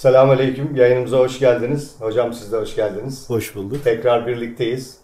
Selamünaleyküm. 0.00 0.76
Yayınımıza 0.76 1.18
hoş 1.18 1.38
geldiniz. 1.38 1.96
Hocam 2.00 2.32
siz 2.32 2.52
de 2.52 2.56
hoş 2.56 2.76
geldiniz. 2.76 3.30
Hoş 3.30 3.56
bulduk. 3.56 3.84
Tekrar 3.84 4.26
birlikteyiz. 4.26 4.98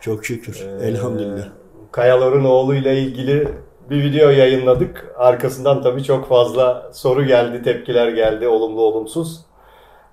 Çok 0.00 0.26
şükür. 0.26 0.66
Ee, 0.66 0.86
Elhamdülillah. 0.86 1.48
Kayaların 1.92 2.44
oğlu 2.44 2.74
ile 2.74 2.98
ilgili 2.98 3.48
bir 3.90 4.04
video 4.04 4.30
yayınladık. 4.30 5.14
Arkasından 5.16 5.82
tabii 5.82 6.04
çok 6.04 6.28
fazla 6.28 6.90
soru 6.92 7.24
geldi, 7.24 7.62
tepkiler 7.62 8.08
geldi, 8.08 8.48
olumlu 8.48 8.80
olumsuz. 8.80 9.40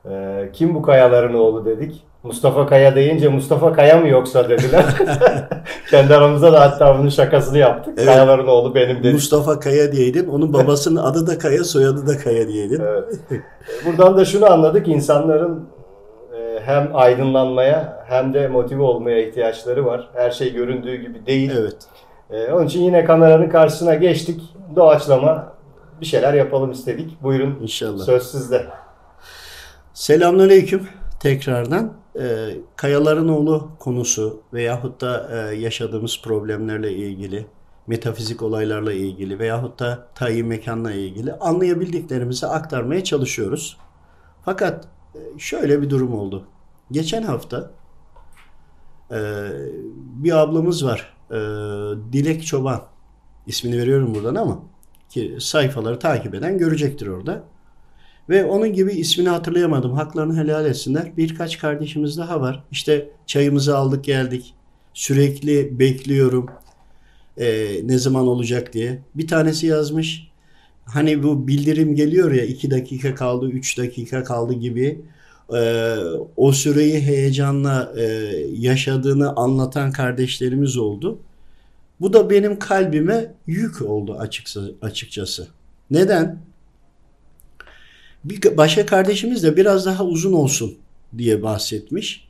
Ee, 0.09 0.49
kim 0.53 0.75
bu 0.75 0.81
Kayaların 0.81 1.33
oğlu 1.33 1.65
dedik. 1.65 2.06
Mustafa 2.23 2.65
Kaya 2.65 2.95
deyince 2.95 3.27
Mustafa 3.27 3.73
Kaya 3.73 3.97
mı 3.97 4.07
yoksa 4.07 4.49
dediler. 4.49 4.85
Kendi 5.89 6.15
aramızda 6.15 6.53
da 6.53 6.61
hatta 6.61 6.99
bunun 6.99 7.09
şakasını 7.09 7.57
yaptık. 7.57 7.93
Evet. 7.97 8.07
Kayaların 8.07 8.47
oğlu 8.47 8.75
benim 8.75 8.97
dedik. 8.97 9.13
Mustafa 9.13 9.59
Kaya 9.59 9.91
diyeydin. 9.91 10.27
Onun 10.27 10.53
babasının 10.53 11.03
adı 11.03 11.27
da 11.27 11.37
Kaya, 11.37 11.63
soyadı 11.63 12.07
da 12.07 12.17
Kaya 12.17 12.47
diyeydin. 12.47 12.81
Evet. 12.81 13.19
Buradan 13.85 14.17
da 14.17 14.25
şunu 14.25 14.51
anladık. 14.51 14.87
İnsanların 14.87 15.67
e, 16.37 16.59
hem 16.65 16.89
aydınlanmaya 16.93 18.05
hem 18.07 18.33
de 18.33 18.47
motive 18.47 18.81
olmaya 18.81 19.27
ihtiyaçları 19.27 19.85
var. 19.85 20.09
Her 20.13 20.31
şey 20.31 20.53
göründüğü 20.53 20.95
gibi 20.95 21.25
değil. 21.25 21.51
Evet. 21.59 21.77
E, 22.31 22.51
onun 22.51 22.65
için 22.65 22.81
yine 22.81 23.05
kameranın 23.05 23.49
karşısına 23.49 23.95
geçtik. 23.95 24.41
Doğaçlama 24.75 25.53
bir 26.01 26.05
şeyler 26.05 26.33
yapalım 26.33 26.71
istedik. 26.71 27.23
Buyurun. 27.23 27.59
İnşallah. 27.61 28.03
Söz 28.03 28.23
sizde. 28.31 28.65
Selamünaleyküm 29.93 30.87
tekrardan 31.19 31.93
e, 32.19 32.57
Kayaların 32.75 33.27
oğlu 33.27 33.69
konusu 33.79 34.41
veyahut 34.53 35.01
da 35.01 35.29
e, 35.31 35.55
yaşadığımız 35.55 36.21
problemlerle 36.23 36.93
ilgili, 36.93 37.45
metafizik 37.87 38.41
olaylarla 38.41 38.93
ilgili 38.93 39.39
veyahut 39.39 39.79
da 39.79 40.07
tayin 40.15 40.47
mekanla 40.47 40.91
ilgili 40.93 41.33
anlayabildiklerimizi 41.33 42.47
aktarmaya 42.47 43.03
çalışıyoruz. 43.03 43.77
Fakat 44.45 44.87
e, 45.15 45.39
şöyle 45.39 45.81
bir 45.81 45.89
durum 45.89 46.13
oldu. 46.13 46.43
Geçen 46.91 47.23
hafta 47.23 47.71
e, 49.11 49.17
bir 49.95 50.31
ablamız 50.31 50.85
var. 50.85 51.13
E, 51.31 51.35
Dilek 52.13 52.45
Çoban. 52.45 52.81
ismini 53.47 53.77
veriyorum 53.77 54.15
buradan 54.15 54.35
ama 54.35 54.59
ki 55.09 55.37
sayfaları 55.39 55.99
takip 55.99 56.35
eden 56.35 56.57
görecektir 56.57 57.07
orada. 57.07 57.43
Ve 58.29 58.45
onun 58.45 58.73
gibi 58.73 58.91
ismini 58.91 59.29
hatırlayamadım. 59.29 59.93
Haklarını 59.93 60.37
helal 60.37 60.65
etsinler. 60.65 61.17
Birkaç 61.17 61.59
kardeşimiz 61.59 62.17
daha 62.17 62.41
var. 62.41 62.63
İşte 62.71 63.09
çayımızı 63.25 63.77
aldık 63.77 64.03
geldik. 64.03 64.53
Sürekli 64.93 65.79
bekliyorum. 65.79 66.49
Ee, 67.37 67.81
ne 67.83 67.97
zaman 67.97 68.27
olacak 68.27 68.73
diye. 68.73 68.99
Bir 69.15 69.27
tanesi 69.27 69.67
yazmış. 69.67 70.27
Hani 70.85 71.23
bu 71.23 71.47
bildirim 71.47 71.95
geliyor 71.95 72.31
ya 72.31 72.45
2 72.45 72.71
dakika 72.71 73.15
kaldı, 73.15 73.49
3 73.49 73.77
dakika 73.77 74.23
kaldı 74.23 74.53
gibi. 74.53 75.01
Ee, 75.53 75.95
o 76.37 76.51
süreyi 76.51 76.99
heyecanla 77.01 77.93
e, 77.97 78.03
yaşadığını 78.53 79.35
anlatan 79.35 79.91
kardeşlerimiz 79.91 80.77
oldu. 80.77 81.19
Bu 82.01 82.13
da 82.13 82.29
benim 82.29 82.59
kalbime 82.59 83.33
yük 83.47 83.81
oldu 83.81 84.17
açıkçası. 84.81 85.47
Neden? 85.91 86.39
Bir 88.29 88.57
başka 88.57 88.85
kardeşimiz 88.85 89.43
de 89.43 89.57
biraz 89.57 89.85
daha 89.85 90.05
uzun 90.05 90.33
olsun 90.33 90.75
diye 91.17 91.43
bahsetmiş. 91.43 92.27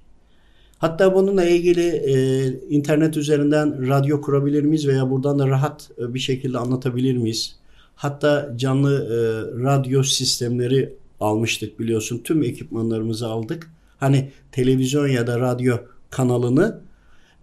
Hatta 0.78 1.16
bununla 1.16 1.46
ilgili 1.46 1.88
e, 1.88 2.46
internet 2.70 3.18
üzerinden 3.18 3.88
radyo 3.88 4.22
kurabilir 4.22 4.64
miyiz 4.64 4.88
veya 4.88 5.10
buradan 5.10 5.40
da 5.40 5.48
rahat 5.48 5.92
e, 6.00 6.14
bir 6.14 6.20
şekilde 6.20 6.58
anlatabilir 6.58 7.18
miyiz? 7.18 7.56
Hatta 7.96 8.54
canlı 8.56 8.94
e, 8.94 9.18
radyo 9.64 10.04
sistemleri 10.04 10.94
almıştık 11.20 11.80
biliyorsun. 11.80 12.22
Tüm 12.24 12.44
ekipmanlarımızı 12.44 13.28
aldık. 13.28 13.72
Hani 13.98 14.32
televizyon 14.52 15.08
ya 15.08 15.28
da 15.28 15.40
radyo 15.40 15.78
kanalını 16.10 16.82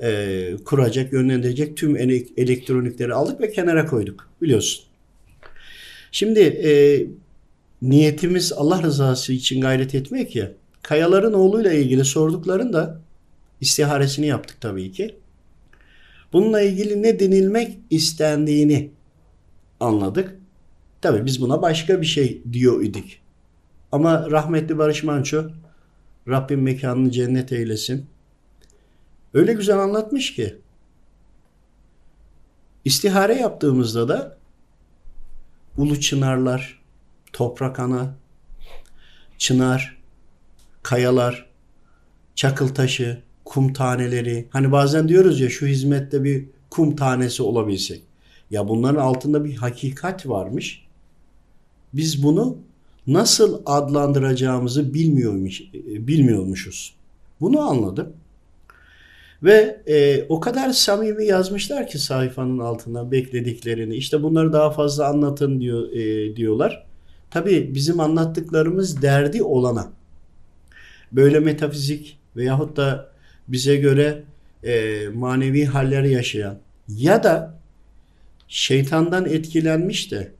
e, 0.02 0.50
kuracak, 0.64 1.12
yönlendirecek 1.12 1.76
tüm 1.76 1.96
elektronikleri 2.36 3.14
aldık 3.14 3.40
ve 3.40 3.52
kenara 3.52 3.86
koyduk 3.86 4.28
biliyorsun. 4.42 4.84
Şimdi 6.12 6.40
e, 6.40 6.70
niyetimiz 7.90 8.52
Allah 8.52 8.82
rızası 8.82 9.32
için 9.32 9.60
gayret 9.60 9.94
etmek 9.94 10.36
ya. 10.36 10.52
Kayaların 10.82 11.32
oğluyla 11.32 11.72
ilgili 11.72 12.04
sorduklarında 12.04 13.00
istiharesini 13.60 14.26
yaptık 14.26 14.60
tabii 14.60 14.92
ki. 14.92 15.16
Bununla 16.32 16.60
ilgili 16.60 17.02
ne 17.02 17.20
denilmek 17.20 17.78
istendiğini 17.90 18.90
anladık. 19.80 20.38
Tabii 21.00 21.26
biz 21.26 21.40
buna 21.40 21.62
başka 21.62 22.00
bir 22.00 22.06
şey 22.06 22.42
diyor 22.52 22.82
idik. 22.82 23.20
Ama 23.92 24.30
rahmetli 24.30 24.78
Barış 24.78 25.02
Manço 25.02 25.44
Rabbim 26.28 26.62
mekanını 26.62 27.10
cennet 27.10 27.52
eylesin. 27.52 28.06
Öyle 29.34 29.52
güzel 29.52 29.78
anlatmış 29.78 30.34
ki 30.34 30.56
istihare 32.84 33.34
yaptığımızda 33.34 34.08
da 34.08 34.36
ulu 35.76 36.00
çınarlar, 36.00 36.83
toprak 37.34 37.78
ana, 37.78 38.14
çınar, 39.38 39.96
kayalar, 40.82 41.46
çakıl 42.34 42.68
taşı, 42.68 43.22
kum 43.44 43.72
taneleri. 43.72 44.48
Hani 44.50 44.72
bazen 44.72 45.08
diyoruz 45.08 45.40
ya 45.40 45.50
şu 45.50 45.66
hizmette 45.66 46.24
bir 46.24 46.44
kum 46.70 46.96
tanesi 46.96 47.42
olabilsek. 47.42 48.02
Ya 48.50 48.68
bunların 48.68 49.00
altında 49.00 49.44
bir 49.44 49.56
hakikat 49.56 50.28
varmış. 50.28 50.84
Biz 51.94 52.22
bunu 52.22 52.56
nasıl 53.06 53.62
adlandıracağımızı 53.66 54.94
bilmiyormuş, 54.94 55.62
bilmiyormuşuz. 55.84 56.94
Bunu 57.40 57.60
anladım. 57.60 58.12
Ve 59.42 59.80
e, 59.86 60.26
o 60.28 60.40
kadar 60.40 60.70
samimi 60.70 61.26
yazmışlar 61.26 61.88
ki 61.88 61.98
sayfanın 61.98 62.58
altına 62.58 63.10
beklediklerini. 63.10 63.96
İşte 63.96 64.22
bunları 64.22 64.52
daha 64.52 64.70
fazla 64.70 65.08
anlatın 65.08 65.60
diyor 65.60 65.92
e, 65.92 66.36
diyorlar. 66.36 66.93
Tabii 67.34 67.74
bizim 67.74 68.00
anlattıklarımız 68.00 69.02
derdi 69.02 69.42
olana. 69.42 69.92
Böyle 71.12 71.40
metafizik 71.40 72.18
veyahut 72.36 72.76
da 72.76 73.10
bize 73.48 73.76
göre 73.76 74.22
e, 74.64 75.02
manevi 75.14 75.64
haller 75.64 76.02
yaşayan 76.02 76.58
ya 76.88 77.22
da 77.22 77.58
şeytandan 78.48 79.26
etkilenmiş 79.26 80.12
de 80.12 80.32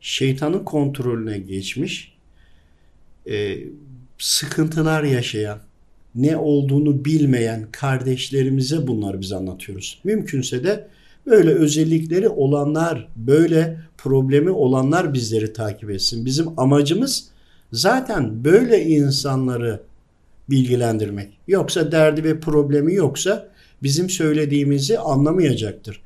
şeytanın 0.00 0.64
kontrolüne 0.64 1.38
geçmiş 1.38 2.12
e, 3.30 3.58
sıkıntılar 4.18 5.02
yaşayan 5.02 5.58
ne 6.14 6.36
olduğunu 6.36 7.04
bilmeyen 7.04 7.68
kardeşlerimize 7.72 8.86
bunları 8.86 9.20
biz 9.20 9.32
anlatıyoruz. 9.32 10.00
Mümkünse 10.04 10.64
de 10.64 10.88
böyle 11.26 11.50
özellikleri 11.50 12.28
olanlar, 12.28 13.08
böyle 13.16 13.80
problemi 13.98 14.50
olanlar 14.50 15.14
bizleri 15.14 15.52
takip 15.52 15.90
etsin. 15.90 16.24
Bizim 16.24 16.60
amacımız 16.60 17.28
zaten 17.72 18.44
böyle 18.44 18.84
insanları 18.84 19.80
bilgilendirmek. 20.50 21.38
Yoksa 21.48 21.92
derdi 21.92 22.24
ve 22.24 22.40
problemi 22.40 22.94
yoksa 22.94 23.48
bizim 23.82 24.10
söylediğimizi 24.10 24.98
anlamayacaktır. 24.98 26.00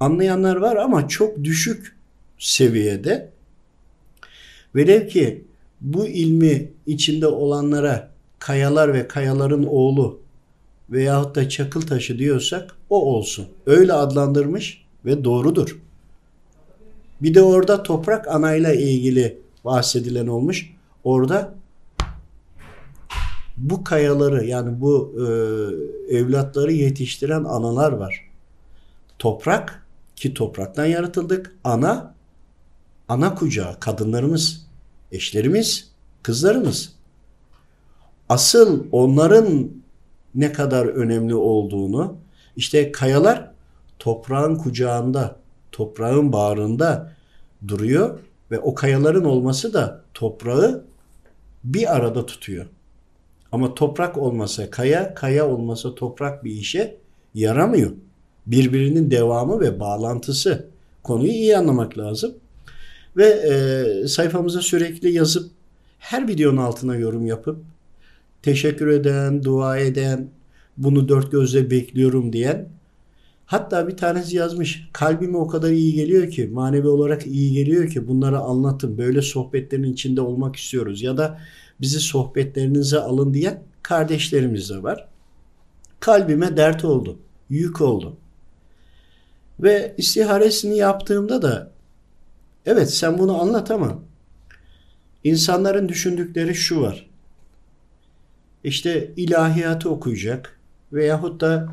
Anlayanlar 0.00 0.56
var 0.56 0.76
ama 0.76 1.08
çok 1.08 1.44
düşük 1.44 1.96
seviyede. 2.38 3.30
Velev 4.74 5.08
ki 5.08 5.44
bu 5.80 6.06
ilmi 6.06 6.70
içinde 6.86 7.26
olanlara 7.26 8.10
kayalar 8.38 8.94
ve 8.94 9.08
kayaların 9.08 9.64
oğlu 9.64 10.23
veyahut 10.90 11.34
da 11.34 11.48
çakıl 11.48 11.80
taşı 11.80 12.18
diyorsak 12.18 12.76
o 12.90 13.14
olsun. 13.14 13.46
Öyle 13.66 13.92
adlandırmış 13.92 14.84
ve 15.04 15.24
doğrudur. 15.24 15.78
Bir 17.22 17.34
de 17.34 17.42
orada 17.42 17.82
toprak 17.82 18.28
anayla 18.28 18.74
ilgili 18.74 19.38
bahsedilen 19.64 20.26
olmuş. 20.26 20.70
Orada 21.04 21.54
bu 23.56 23.84
kayaları 23.84 24.46
yani 24.46 24.80
bu 24.80 25.14
e, 25.16 25.24
evlatları 26.16 26.72
yetiştiren 26.72 27.44
analar 27.44 27.92
var. 27.92 28.30
Toprak 29.18 29.86
ki 30.16 30.34
topraktan 30.34 30.86
yaratıldık. 30.86 31.56
Ana 31.64 32.14
ana 33.08 33.34
kucağı 33.34 33.80
kadınlarımız, 33.80 34.66
eşlerimiz, 35.12 35.90
kızlarımız. 36.22 36.92
Asıl 38.28 38.84
onların 38.92 39.70
ne 40.34 40.52
kadar 40.52 40.86
önemli 40.86 41.34
olduğunu 41.34 42.16
işte 42.56 42.92
kayalar 42.92 43.50
toprağın 43.98 44.56
kucağında, 44.56 45.36
toprağın 45.72 46.32
bağrında 46.32 47.12
duruyor 47.68 48.18
ve 48.50 48.58
o 48.58 48.74
kayaların 48.74 49.24
olması 49.24 49.74
da 49.74 50.00
toprağı 50.14 50.84
bir 51.64 51.96
arada 51.96 52.26
tutuyor. 52.26 52.66
Ama 53.52 53.74
toprak 53.74 54.18
olmasa 54.18 54.70
kaya, 54.70 55.14
kaya 55.14 55.48
olmasa 55.48 55.94
toprak 55.94 56.44
bir 56.44 56.50
işe 56.50 56.96
yaramıyor. 57.34 57.90
Birbirinin 58.46 59.10
devamı 59.10 59.60
ve 59.60 59.80
bağlantısı. 59.80 60.66
Konuyu 61.02 61.30
iyi 61.30 61.58
anlamak 61.58 61.98
lazım. 61.98 62.34
Ve 63.16 63.26
e, 63.26 64.08
sayfamıza 64.08 64.60
sürekli 64.60 65.12
yazıp 65.12 65.50
her 65.98 66.28
videonun 66.28 66.56
altına 66.56 66.96
yorum 66.96 67.26
yapıp 67.26 67.58
teşekkür 68.44 68.88
eden, 68.88 69.42
dua 69.44 69.78
eden, 69.78 70.28
bunu 70.76 71.08
dört 71.08 71.32
gözle 71.32 71.70
bekliyorum 71.70 72.32
diyen 72.32 72.68
hatta 73.46 73.88
bir 73.88 73.96
tanesi 73.96 74.36
yazmış 74.36 74.88
kalbime 74.92 75.36
o 75.36 75.48
kadar 75.48 75.70
iyi 75.70 75.94
geliyor 75.94 76.30
ki 76.30 76.50
manevi 76.52 76.88
olarak 76.88 77.26
iyi 77.26 77.52
geliyor 77.52 77.88
ki 77.88 78.08
bunları 78.08 78.38
anlatın 78.38 78.98
böyle 78.98 79.22
sohbetlerin 79.22 79.92
içinde 79.92 80.20
olmak 80.20 80.56
istiyoruz 80.56 81.02
ya 81.02 81.16
da 81.16 81.40
bizi 81.80 82.00
sohbetlerinize 82.00 82.98
alın 82.98 83.34
diyen 83.34 83.62
kardeşlerimiz 83.82 84.70
de 84.70 84.82
var. 84.82 85.08
Kalbime 86.00 86.56
dert 86.56 86.84
oldu, 86.84 87.18
yük 87.50 87.80
oldu. 87.80 88.16
Ve 89.60 89.94
istiharesini 89.98 90.76
yaptığımda 90.76 91.42
da 91.42 91.70
evet 92.66 92.90
sen 92.90 93.18
bunu 93.18 93.40
anlat 93.40 93.70
ama 93.70 93.98
insanların 95.24 95.88
düşündükleri 95.88 96.54
şu 96.54 96.80
var. 96.80 97.13
İşte 98.64 99.12
ilahiyatı 99.16 99.90
okuyacak 99.90 100.60
veyahut 100.92 101.40
da 101.40 101.68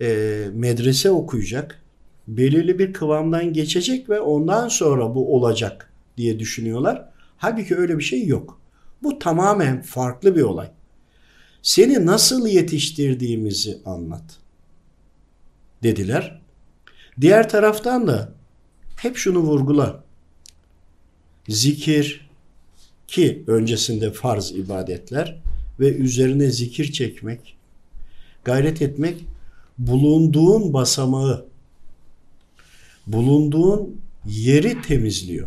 e, 0.00 0.06
medrese 0.52 1.10
okuyacak. 1.10 1.82
Belirli 2.28 2.78
bir 2.78 2.92
kıvamdan 2.92 3.52
geçecek 3.52 4.08
ve 4.08 4.20
ondan 4.20 4.68
sonra 4.68 5.14
bu 5.14 5.36
olacak 5.36 5.92
diye 6.16 6.38
düşünüyorlar. 6.38 7.08
Halbuki 7.36 7.76
öyle 7.76 7.98
bir 7.98 8.02
şey 8.02 8.26
yok. 8.26 8.60
Bu 9.02 9.18
tamamen 9.18 9.82
farklı 9.82 10.36
bir 10.36 10.42
olay. 10.42 10.70
Seni 11.62 12.06
nasıl 12.06 12.46
yetiştirdiğimizi 12.46 13.78
anlat 13.84 14.36
dediler. 15.82 16.40
Diğer 17.20 17.48
taraftan 17.48 18.06
da 18.06 18.32
hep 18.96 19.16
şunu 19.16 19.38
vurgula. 19.38 20.04
Zikir 21.48 22.30
ki 23.06 23.44
öncesinde 23.46 24.12
farz 24.12 24.52
ibadetler 24.52 25.40
ve 25.80 25.94
üzerine 25.94 26.50
zikir 26.50 26.92
çekmek, 26.92 27.56
gayret 28.44 28.82
etmek 28.82 29.24
bulunduğun 29.78 30.72
basamağı, 30.72 31.46
bulunduğun 33.06 34.00
yeri 34.26 34.82
temizliyor. 34.82 35.46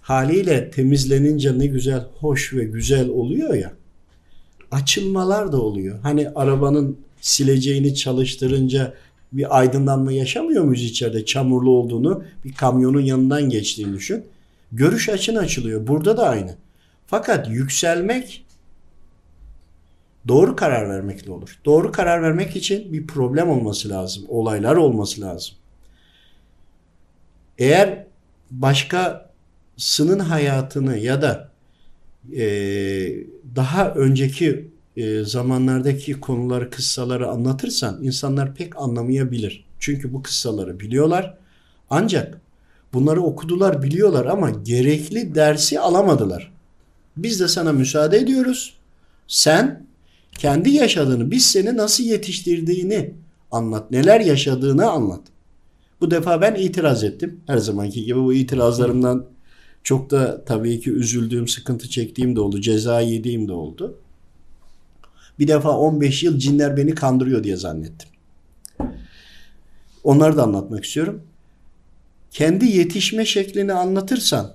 Haliyle 0.00 0.70
temizlenince 0.70 1.58
ne 1.58 1.66
güzel, 1.66 2.06
hoş 2.20 2.54
ve 2.54 2.64
güzel 2.64 3.08
oluyor 3.08 3.54
ya. 3.54 3.72
Açılmalar 4.70 5.52
da 5.52 5.60
oluyor. 5.62 5.98
Hani 6.02 6.28
arabanın 6.28 6.98
sileceğini 7.20 7.94
çalıştırınca 7.94 8.94
bir 9.32 9.58
aydınlanma 9.58 10.12
yaşamıyor 10.12 10.64
muyuz 10.64 10.82
içeride 10.82 11.24
çamurlu 11.24 11.70
olduğunu 11.70 12.24
bir 12.44 12.52
kamyonun 12.52 13.00
yanından 13.00 13.48
geçtiğini 13.48 13.92
düşün. 13.92 14.24
Görüş 14.72 15.08
açın 15.08 15.36
açılıyor. 15.36 15.86
Burada 15.86 16.16
da 16.16 16.28
aynı. 16.28 16.56
Fakat 17.06 17.48
yükselmek 17.48 18.44
doğru 20.28 20.56
karar 20.56 20.88
vermekle 20.88 21.32
olur. 21.32 21.58
Doğru 21.64 21.92
karar 21.92 22.22
vermek 22.22 22.56
için 22.56 22.92
bir 22.92 23.06
problem 23.06 23.48
olması 23.48 23.88
lazım. 23.88 24.24
Olaylar 24.28 24.76
olması 24.76 25.20
lazım. 25.20 25.54
Eğer 27.58 28.06
başkasının 28.50 30.18
hayatını 30.18 30.98
ya 30.98 31.22
da 31.22 31.50
e, 32.36 32.44
daha 33.56 33.90
önceki 33.90 34.68
e, 34.96 35.24
zamanlardaki 35.24 36.20
konuları, 36.20 36.70
kıssaları 36.70 37.28
anlatırsan 37.28 37.98
insanlar 38.02 38.54
pek 38.54 38.76
anlamayabilir. 38.76 39.64
Çünkü 39.78 40.12
bu 40.12 40.22
kıssaları 40.22 40.80
biliyorlar. 40.80 41.34
Ancak 41.90 42.40
bunları 42.92 43.22
okudular, 43.22 43.82
biliyorlar 43.82 44.26
ama 44.26 44.50
gerekli 44.50 45.34
dersi 45.34 45.80
alamadılar. 45.80 46.52
Biz 47.16 47.40
de 47.40 47.48
sana 47.48 47.72
müsaade 47.72 48.18
ediyoruz. 48.18 48.74
Sen 49.28 49.87
kendi 50.38 50.70
yaşadığını, 50.70 51.30
biz 51.30 51.46
seni 51.46 51.76
nasıl 51.76 52.04
yetiştirdiğini 52.04 53.14
anlat. 53.50 53.90
Neler 53.90 54.20
yaşadığını 54.20 54.90
anlat. 54.90 55.20
Bu 56.00 56.10
defa 56.10 56.40
ben 56.40 56.54
itiraz 56.54 57.04
ettim. 57.04 57.40
Her 57.46 57.58
zamanki 57.58 58.04
gibi 58.04 58.18
bu 58.18 58.34
itirazlarımdan 58.34 59.26
çok 59.82 60.10
da 60.10 60.44
tabii 60.44 60.80
ki 60.80 60.92
üzüldüğüm, 60.92 61.48
sıkıntı 61.48 61.88
çektiğim 61.88 62.36
de 62.36 62.40
oldu. 62.40 62.60
Ceza 62.60 63.00
yediğim 63.00 63.48
de 63.48 63.52
oldu. 63.52 63.98
Bir 65.38 65.48
defa 65.48 65.78
15 65.78 66.22
yıl 66.22 66.38
cinler 66.38 66.76
beni 66.76 66.94
kandırıyor 66.94 67.44
diye 67.44 67.56
zannettim. 67.56 68.08
Onları 70.04 70.36
da 70.36 70.42
anlatmak 70.42 70.84
istiyorum. 70.84 71.22
Kendi 72.30 72.66
yetişme 72.66 73.24
şeklini 73.24 73.72
anlatırsan 73.72 74.54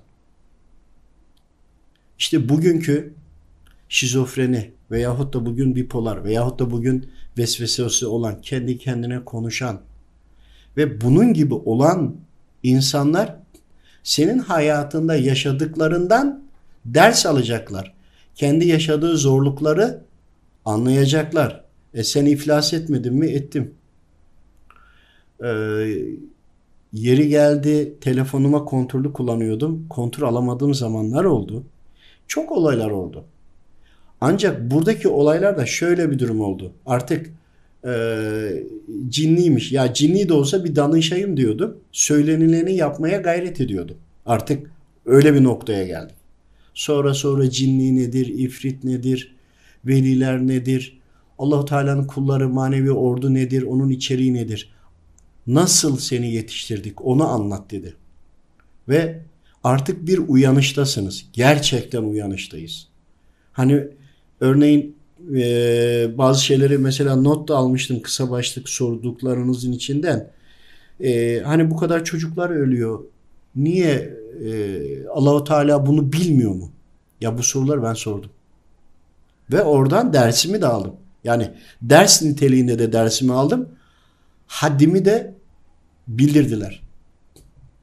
işte 2.20 2.50
bugünkü 2.50 3.14
şizofreni 3.94 4.72
veyahut 4.92 5.34
da 5.34 5.46
bugün 5.46 5.76
bipolar 5.76 6.24
veyahut 6.24 6.60
da 6.60 6.72
bugün 6.72 7.10
vesvesesi 7.38 8.08
olan, 8.08 8.42
kendi 8.42 8.78
kendine 8.78 9.26
konuşan 9.26 9.82
ve 10.78 11.02
bunun 11.02 11.34
gibi 11.34 11.54
olan 11.54 12.16
insanlar 12.64 13.36
senin 14.04 14.40
hayatında 14.40 15.16
yaşadıklarından 15.16 16.44
ders 16.86 17.26
alacaklar. 17.26 17.94
Kendi 18.36 18.68
yaşadığı 18.68 19.18
zorlukları 19.18 20.04
anlayacaklar. 20.66 21.64
E 21.94 22.04
sen 22.04 22.26
iflas 22.26 22.74
etmedin 22.74 23.14
mi? 23.14 23.28
Ettim. 23.28 23.74
Ee, 25.44 25.48
yeri 26.94 27.28
geldi 27.28 27.98
telefonuma 28.02 28.66
kontrolü 28.66 29.14
kullanıyordum. 29.14 29.88
Kontrol 29.90 30.28
alamadığım 30.28 30.74
zamanlar 30.74 31.24
oldu. 31.24 31.64
Çok 32.28 32.52
olaylar 32.52 32.92
oldu. 32.92 33.26
Ancak 34.26 34.72
buradaki 34.72 35.08
olaylarda 35.08 35.66
şöyle 35.66 36.12
bir 36.12 36.20
durum 36.20 36.42
oldu. 36.42 36.74
Artık 36.86 37.30
e, 37.86 37.94
cinliymiş. 39.10 39.72
Ya 39.72 39.94
cinli 39.94 40.30
de 40.30 40.34
olsa 40.34 40.64
bir 40.64 40.76
danışayım 40.76 41.38
diyordum. 41.38 41.78
Söylenileni 41.92 42.76
yapmaya 42.76 43.18
gayret 43.18 43.62
ediyordum. 43.62 43.98
Artık 44.26 44.72
öyle 45.06 45.34
bir 45.34 45.44
noktaya 45.44 45.88
geldim. 45.88 46.16
Sonra 46.74 47.14
sonra 47.14 47.50
cinli 47.50 47.96
nedir, 47.96 48.28
ifrit 48.28 48.84
nedir, 48.84 49.36
veliler 49.86 50.48
nedir, 50.48 51.00
Allahu 51.40 51.66
Teala'nın 51.66 52.08
kulları 52.08 52.50
manevi 52.50 52.92
ordu 52.92 53.34
nedir, 53.34 53.64
onun 53.64 53.90
içeriği 53.90 54.34
nedir? 54.34 54.74
Nasıl 55.48 55.98
seni 55.98 56.34
yetiştirdik 56.34 57.06
onu 57.06 57.28
anlat 57.28 57.72
dedi. 57.72 57.96
Ve 58.90 59.20
artık 59.64 60.08
bir 60.08 60.18
uyanıştasınız. 60.18 61.26
Gerçekten 61.34 62.04
uyanıştayız. 62.04 62.88
Hani 63.52 63.88
örneğin 64.44 64.96
e, 65.36 66.18
bazı 66.18 66.44
şeyleri 66.44 66.78
mesela 66.78 67.16
not 67.16 67.48
da 67.48 67.58
almıştım 67.58 68.02
kısa 68.02 68.32
başlık 68.32 68.70
sorduklarınızın 68.70 69.72
içinden. 69.72 70.32
E, 71.04 71.40
hani 71.40 71.72
bu 71.72 71.78
kadar 71.78 72.04
çocuklar 72.04 72.50
ölüyor. 72.50 73.00
Niye 73.56 74.18
e, 74.46 75.08
Allahu 75.08 75.44
Teala 75.44 75.86
bunu 75.86 76.14
bilmiyor 76.14 76.52
mu? 76.52 76.72
Ya 77.22 77.38
bu 77.38 77.44
sorular 77.44 77.84
ben 77.84 77.94
sordum. 77.94 78.30
Ve 79.52 79.62
oradan 79.62 80.14
dersimi 80.14 80.62
de 80.62 80.68
aldım. 80.68 80.96
Yani 81.24 81.52
ders 81.82 82.22
niteliğinde 82.22 82.80
de 82.80 82.94
dersimi 82.94 83.34
aldım. 83.34 83.70
Haddimi 84.48 85.06
de 85.06 85.34
bildirdiler. 86.08 86.82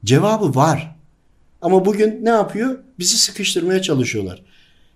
Cevabı 0.05 0.55
var. 0.55 0.95
Ama 1.61 1.85
bugün 1.85 2.25
ne 2.25 2.29
yapıyor? 2.29 2.79
Bizi 2.99 3.17
sıkıştırmaya 3.17 3.81
çalışıyorlar. 3.81 4.43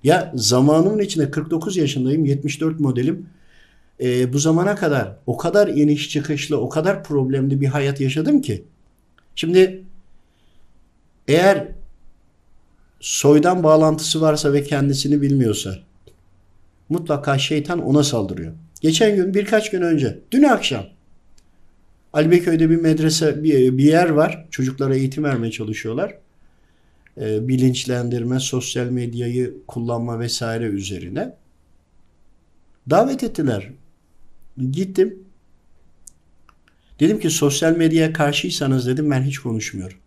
Ya 0.05 0.31
zamanımın 0.35 0.99
içinde 0.99 1.31
49 1.31 1.77
yaşındayım, 1.77 2.25
74 2.25 2.79
modelim. 2.79 3.29
E, 4.01 4.33
bu 4.33 4.39
zamana 4.39 4.75
kadar 4.75 5.15
o 5.27 5.37
kadar 5.37 5.67
iniş 5.67 6.09
çıkışlı, 6.09 6.61
o 6.61 6.69
kadar 6.69 7.03
problemli 7.03 7.61
bir 7.61 7.67
hayat 7.67 8.01
yaşadım 8.01 8.41
ki. 8.41 8.63
Şimdi 9.35 9.83
eğer 11.27 11.67
soydan 12.99 13.63
bağlantısı 13.63 14.21
varsa 14.21 14.53
ve 14.53 14.63
kendisini 14.63 15.21
bilmiyorsa 15.21 15.75
mutlaka 16.89 17.37
şeytan 17.37 17.81
ona 17.81 18.03
saldırıyor. 18.03 18.53
Geçen 18.81 19.15
gün 19.15 19.33
birkaç 19.33 19.71
gün 19.71 19.81
önce, 19.81 20.19
dün 20.31 20.43
akşam 20.43 20.85
Alibeköy'de 22.13 22.69
bir 22.69 22.81
medrese, 22.81 23.43
bir, 23.43 23.77
bir 23.77 23.83
yer 23.83 24.09
var. 24.09 24.45
Çocuklara 24.51 24.95
eğitim 24.95 25.23
vermeye 25.23 25.51
çalışıyorlar. 25.51 26.24
E, 27.17 27.47
bilinçlendirme, 27.47 28.39
sosyal 28.39 28.85
medyayı 28.85 29.53
kullanma 29.67 30.19
vesaire 30.19 30.65
üzerine. 30.65 31.35
Davet 32.89 33.23
ettiler. 33.23 33.71
Gittim. 34.71 35.19
Dedim 36.99 37.19
ki 37.19 37.29
sosyal 37.29 37.77
medyaya 37.77 38.13
karşıysanız 38.13 38.87
dedim 38.87 39.11
ben 39.11 39.21
hiç 39.23 39.39
konuşmuyorum. 39.39 39.97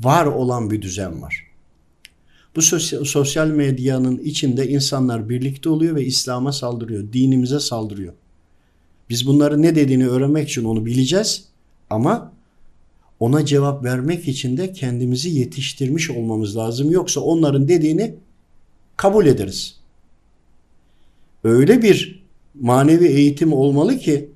Var 0.00 0.26
olan 0.26 0.70
bir 0.70 0.82
düzen 0.82 1.22
var. 1.22 1.48
Bu 2.56 2.62
sosyal 3.06 3.48
medyanın 3.48 4.18
içinde 4.18 4.68
insanlar 4.68 5.28
birlikte 5.28 5.68
oluyor 5.68 5.96
ve 5.96 6.04
İslam'a 6.04 6.52
saldırıyor. 6.52 7.12
Dinimize 7.12 7.60
saldırıyor. 7.60 8.14
Biz 9.10 9.26
bunları 9.26 9.62
ne 9.62 9.74
dediğini 9.74 10.08
öğrenmek 10.08 10.48
için 10.48 10.64
onu 10.64 10.86
bileceğiz. 10.86 11.44
Ama 11.90 12.32
ona 13.20 13.44
cevap 13.44 13.84
vermek 13.84 14.28
için 14.28 14.56
de 14.56 14.72
kendimizi 14.72 15.30
yetiştirmiş 15.30 16.10
olmamız 16.10 16.56
lazım. 16.56 16.90
Yoksa 16.90 17.20
onların 17.20 17.68
dediğini 17.68 18.14
kabul 18.96 19.26
ederiz. 19.26 19.76
Öyle 21.44 21.82
bir 21.82 22.24
manevi 22.60 23.06
eğitim 23.06 23.52
olmalı 23.52 23.98
ki 23.98 24.30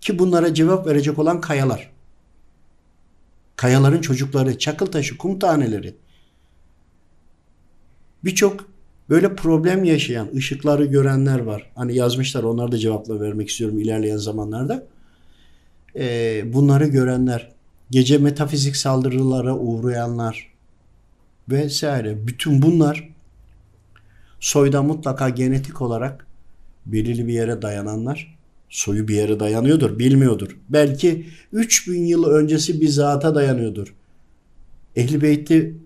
ki 0.00 0.18
bunlara 0.18 0.54
cevap 0.54 0.86
verecek 0.86 1.18
olan 1.18 1.40
kayalar. 1.40 1.90
Kayaların 3.56 4.00
çocukları, 4.00 4.58
çakıl 4.58 4.86
taşı, 4.86 5.18
kum 5.18 5.38
taneleri. 5.38 5.94
Birçok 8.24 8.68
böyle 9.08 9.36
problem 9.36 9.84
yaşayan, 9.84 10.28
ışıkları 10.36 10.84
görenler 10.84 11.38
var. 11.38 11.70
Hani 11.74 11.96
yazmışlar, 11.96 12.42
onlar 12.42 12.72
da 12.72 12.78
cevapla 12.78 13.20
vermek 13.20 13.48
istiyorum 13.48 13.78
ilerleyen 13.78 14.16
zamanlarda. 14.16 14.86
Ee, 15.96 16.42
bunları 16.52 16.86
görenler, 16.86 17.52
gece 17.90 18.18
metafizik 18.18 18.76
saldırılara 18.76 19.56
uğrayanlar 19.56 20.50
vesaire. 21.48 22.26
Bütün 22.26 22.62
bunlar 22.62 23.08
soyda 24.40 24.82
mutlaka 24.82 25.28
genetik 25.28 25.82
olarak 25.82 26.26
belirli 26.86 27.26
bir 27.26 27.32
yere 27.32 27.62
dayananlar 27.62 28.38
soyu 28.70 29.08
bir 29.08 29.14
yere 29.14 29.40
dayanıyordur, 29.40 29.98
bilmiyordur. 29.98 30.56
Belki 30.68 31.26
3000 31.52 32.04
yıl 32.04 32.24
öncesi 32.24 32.80
bir 32.80 32.88
zata 32.88 33.34
dayanıyordur. 33.34 33.94
Ehli 34.96 35.22
Beyt'i 35.22 35.76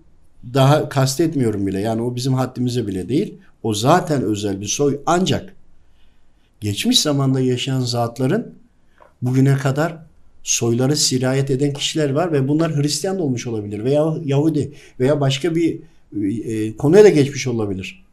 daha 0.53 0.89
kastetmiyorum 0.89 1.67
bile. 1.67 1.79
Yani 1.79 2.01
o 2.01 2.15
bizim 2.15 2.33
haddimize 2.33 2.87
bile 2.87 3.09
değil. 3.09 3.37
O 3.63 3.73
zaten 3.73 4.21
özel 4.21 4.61
bir 4.61 4.65
soy. 4.65 4.99
Ancak 5.05 5.55
geçmiş 6.61 6.99
zamanda 6.99 7.39
yaşayan 7.39 7.79
zatların 7.79 8.53
bugüne 9.21 9.57
kadar 9.57 9.97
soyları 10.45 10.95
sirayet 10.95 11.51
eden 11.51 11.73
kişiler 11.73 12.09
var 12.09 12.31
ve 12.31 12.47
bunlar 12.47 12.75
Hristiyan 12.75 13.19
da 13.19 13.23
olmuş 13.23 13.47
olabilir 13.47 13.83
veya 13.83 14.15
Yahudi 14.25 14.73
veya 14.99 15.21
başka 15.21 15.55
bir 15.55 15.79
e, 16.45 16.77
konuya 16.77 17.03
da 17.03 17.09
geçmiş 17.09 17.47
olabilir. 17.47 18.05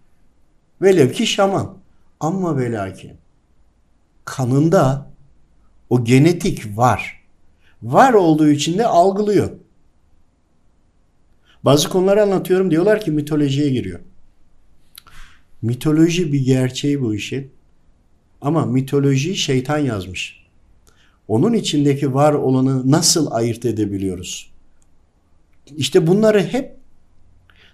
Velev 0.83 1.13
ki 1.13 1.27
şaman. 1.27 1.79
Ama 2.21 2.59
ve 2.59 2.73
lakin 2.73 3.13
kanında 4.25 5.11
o 5.91 6.05
genetik 6.05 6.77
var. 6.79 7.23
Var 7.83 8.13
olduğu 8.13 8.49
için 8.49 8.79
de 8.79 8.87
algılıyor. 8.87 9.51
Bazı 11.65 11.89
konuları 11.89 12.23
anlatıyorum 12.23 12.71
diyorlar 12.71 13.01
ki 13.01 13.11
mitolojiye 13.11 13.71
giriyor. 13.71 14.01
Mitoloji 15.63 16.33
bir 16.33 16.41
gerçeği 16.41 17.01
bu 17.01 17.15
işin. 17.15 17.51
Ama 18.41 18.67
mitolojiyi 18.67 19.37
şeytan 19.37 19.79
yazmış. 19.79 20.42
Onun 21.29 21.53
içindeki 21.53 22.15
var 22.15 22.33
olanı 22.33 22.91
nasıl 22.91 23.31
ayırt 23.31 23.65
edebiliyoruz? 23.65 24.51
İşte 25.77 26.07
bunları 26.07 26.43
hep 26.43 26.77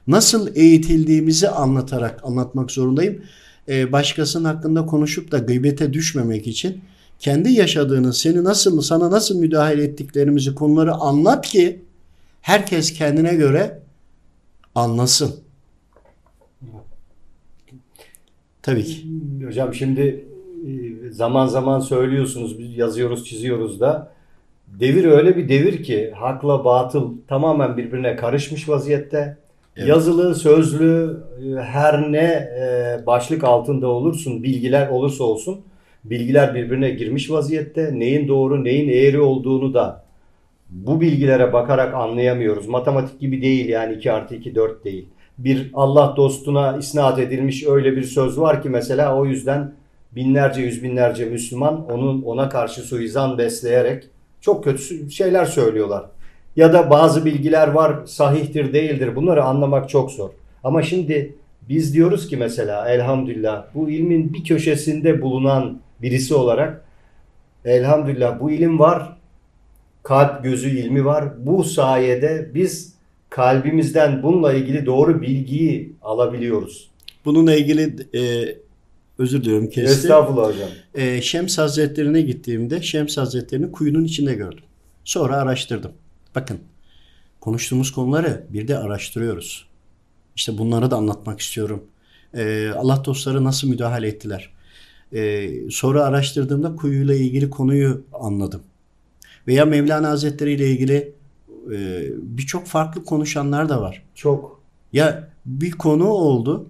nasıl 0.07 0.57
eğitildiğimizi 0.57 1.49
anlatarak 1.49 2.25
anlatmak 2.25 2.71
zorundayım. 2.71 3.23
Ee, 3.69 3.93
başkasının 3.93 4.45
hakkında 4.45 4.87
konuşup 4.87 5.33
da 5.33 5.38
gıybete 5.38 5.93
düşmemek 5.93 6.47
için 6.47 6.81
kendi 7.19 7.52
yaşadığını, 7.52 8.14
seni 8.14 8.45
nasıl, 8.45 8.81
sana 8.81 9.11
nasıl 9.11 9.38
müdahale 9.38 9.85
ettiklerimizi 9.85 10.55
konuları 10.55 10.95
anlat 10.95 11.47
ki 11.47 11.83
herkes 12.40 12.93
kendine 12.93 13.35
göre 13.35 13.83
anlasın. 14.75 15.35
Tabii 18.62 18.85
ki. 18.85 19.07
Hocam 19.47 19.75
şimdi 19.75 20.27
zaman 21.10 21.46
zaman 21.46 21.80
söylüyorsunuz, 21.80 22.58
biz 22.58 22.78
yazıyoruz, 22.78 23.24
çiziyoruz 23.24 23.80
da 23.80 24.12
devir 24.80 25.04
öyle 25.04 25.36
bir 25.36 25.48
devir 25.48 25.82
ki 25.82 26.12
hakla 26.16 26.64
batıl 26.64 27.12
tamamen 27.28 27.76
birbirine 27.76 28.16
karışmış 28.16 28.68
vaziyette. 28.68 29.36
Evet. 29.76 29.88
Yazılı, 29.88 30.34
sözlü, 30.34 31.20
e, 31.42 31.60
her 31.60 32.12
ne 32.12 32.48
e, 32.60 33.06
başlık 33.06 33.44
altında 33.44 33.86
olursun, 33.88 34.42
bilgiler 34.42 34.88
olursa 34.88 35.24
olsun 35.24 35.60
bilgiler 36.04 36.54
birbirine 36.54 36.90
girmiş 36.90 37.30
vaziyette. 37.30 37.90
Neyin 37.98 38.28
doğru, 38.28 38.64
neyin 38.64 38.88
eğri 38.88 39.20
olduğunu 39.20 39.74
da 39.74 40.04
bu 40.70 41.00
bilgilere 41.00 41.52
bakarak 41.52 41.94
anlayamıyoruz. 41.94 42.66
Matematik 42.66 43.20
gibi 43.20 43.42
değil 43.42 43.68
yani 43.68 43.94
2 43.94 44.12
artı 44.12 44.34
2 44.34 44.54
4 44.54 44.84
değil. 44.84 45.08
Bir 45.38 45.70
Allah 45.74 46.14
dostuna 46.16 46.76
isnat 46.76 47.18
edilmiş 47.18 47.66
öyle 47.66 47.96
bir 47.96 48.02
söz 48.02 48.40
var 48.40 48.62
ki 48.62 48.68
mesela 48.68 49.16
o 49.16 49.24
yüzden 49.26 49.72
binlerce 50.12 50.60
yüz 50.60 50.82
binlerce 50.82 51.24
Müslüman 51.24 51.90
onun 51.90 52.22
ona 52.22 52.48
karşı 52.48 52.80
suizan 52.80 53.38
besleyerek 53.38 54.04
çok 54.40 54.64
kötü 54.64 55.10
şeyler 55.10 55.44
söylüyorlar. 55.44 56.04
Ya 56.56 56.72
da 56.72 56.90
bazı 56.90 57.24
bilgiler 57.24 57.68
var 57.68 58.06
sahihtir 58.06 58.72
değildir 58.72 59.16
bunları 59.16 59.44
anlamak 59.44 59.88
çok 59.88 60.10
zor. 60.10 60.30
Ama 60.64 60.82
şimdi 60.82 61.34
biz 61.68 61.94
diyoruz 61.94 62.28
ki 62.28 62.36
mesela 62.36 62.88
elhamdülillah 62.88 63.64
bu 63.74 63.90
ilmin 63.90 64.34
bir 64.34 64.44
köşesinde 64.44 65.22
bulunan 65.22 65.80
birisi 66.02 66.34
olarak 66.34 66.84
elhamdülillah 67.64 68.40
bu 68.40 68.50
ilim 68.50 68.78
var. 68.78 69.16
Kalp 70.02 70.44
gözü 70.44 70.78
ilmi 70.78 71.04
var. 71.04 71.46
Bu 71.46 71.64
sayede 71.64 72.50
biz 72.54 72.94
kalbimizden 73.30 74.22
bununla 74.22 74.52
ilgili 74.52 74.86
doğru 74.86 75.22
bilgiyi 75.22 75.92
alabiliyoruz. 76.02 76.90
Bununla 77.24 77.54
ilgili 77.54 77.96
e, 78.14 78.20
özür 79.18 79.44
diliyorum 79.44 79.70
kestim. 79.70 79.84
Estağfurullah 79.84 80.48
hocam. 80.48 80.68
E, 80.94 81.22
Şems 81.22 81.58
Hazretleri'ne 81.58 82.20
gittiğimde 82.20 82.82
Şems 82.82 83.16
Hazretleri'ni 83.16 83.72
kuyunun 83.72 84.04
içinde 84.04 84.34
gördüm. 84.34 84.64
Sonra 85.04 85.37
araştırdım. 85.37 85.92
Bakın 86.34 86.58
konuştuğumuz 87.40 87.92
konuları 87.92 88.46
bir 88.48 88.68
de 88.68 88.78
araştırıyoruz. 88.78 89.66
İşte 90.37 90.58
bunları 90.58 90.90
da 90.90 90.96
anlatmak 90.96 91.40
istiyorum. 91.40 91.84
Ee, 92.34 92.70
Allah 92.76 93.02
dostları 93.04 93.44
nasıl 93.44 93.68
müdahale 93.68 94.08
ettiler? 94.08 94.50
Ee, 95.12 95.50
sonra 95.70 96.04
araştırdığımda 96.04 96.76
kuyuyla 96.76 97.14
ilgili 97.14 97.50
konuyu 97.50 98.04
anladım. 98.12 98.60
Veya 99.46 99.64
Mevlana 99.64 100.08
Hazretleri 100.08 100.52
ile 100.52 100.70
ilgili 100.70 101.12
e, 101.72 102.02
birçok 102.16 102.66
farklı 102.66 103.04
konuşanlar 103.04 103.68
da 103.68 103.82
var. 103.82 104.02
Çok. 104.14 104.60
Ya 104.92 105.28
bir 105.46 105.70
konu 105.70 106.08
oldu. 106.08 106.66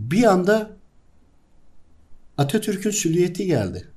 Bir 0.00 0.24
anda 0.24 0.70
Atatürk'ün 2.38 2.90
süliyeti 2.90 3.46
geldi. 3.46 3.88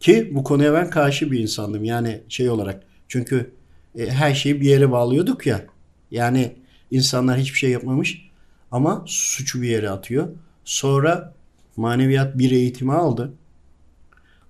Ki 0.00 0.30
bu 0.34 0.44
konuya 0.44 0.72
ben 0.72 0.90
karşı 0.90 1.30
bir 1.30 1.40
insandım. 1.40 1.84
Yani 1.84 2.20
şey 2.28 2.50
olarak 2.50 2.82
çünkü 3.08 3.50
e, 3.98 4.10
her 4.10 4.34
şeyi 4.34 4.60
bir 4.60 4.66
yere 4.66 4.90
bağlıyorduk 4.90 5.46
ya. 5.46 5.66
Yani 6.10 6.56
insanlar 6.90 7.38
hiçbir 7.38 7.58
şey 7.58 7.70
yapmamış 7.70 8.30
ama 8.70 9.04
suçu 9.06 9.62
bir 9.62 9.68
yere 9.68 9.90
atıyor. 9.90 10.28
Sonra 10.64 11.34
maneviyat 11.76 12.38
bir 12.38 12.50
eğitimi 12.50 12.92
aldı. 12.92 13.32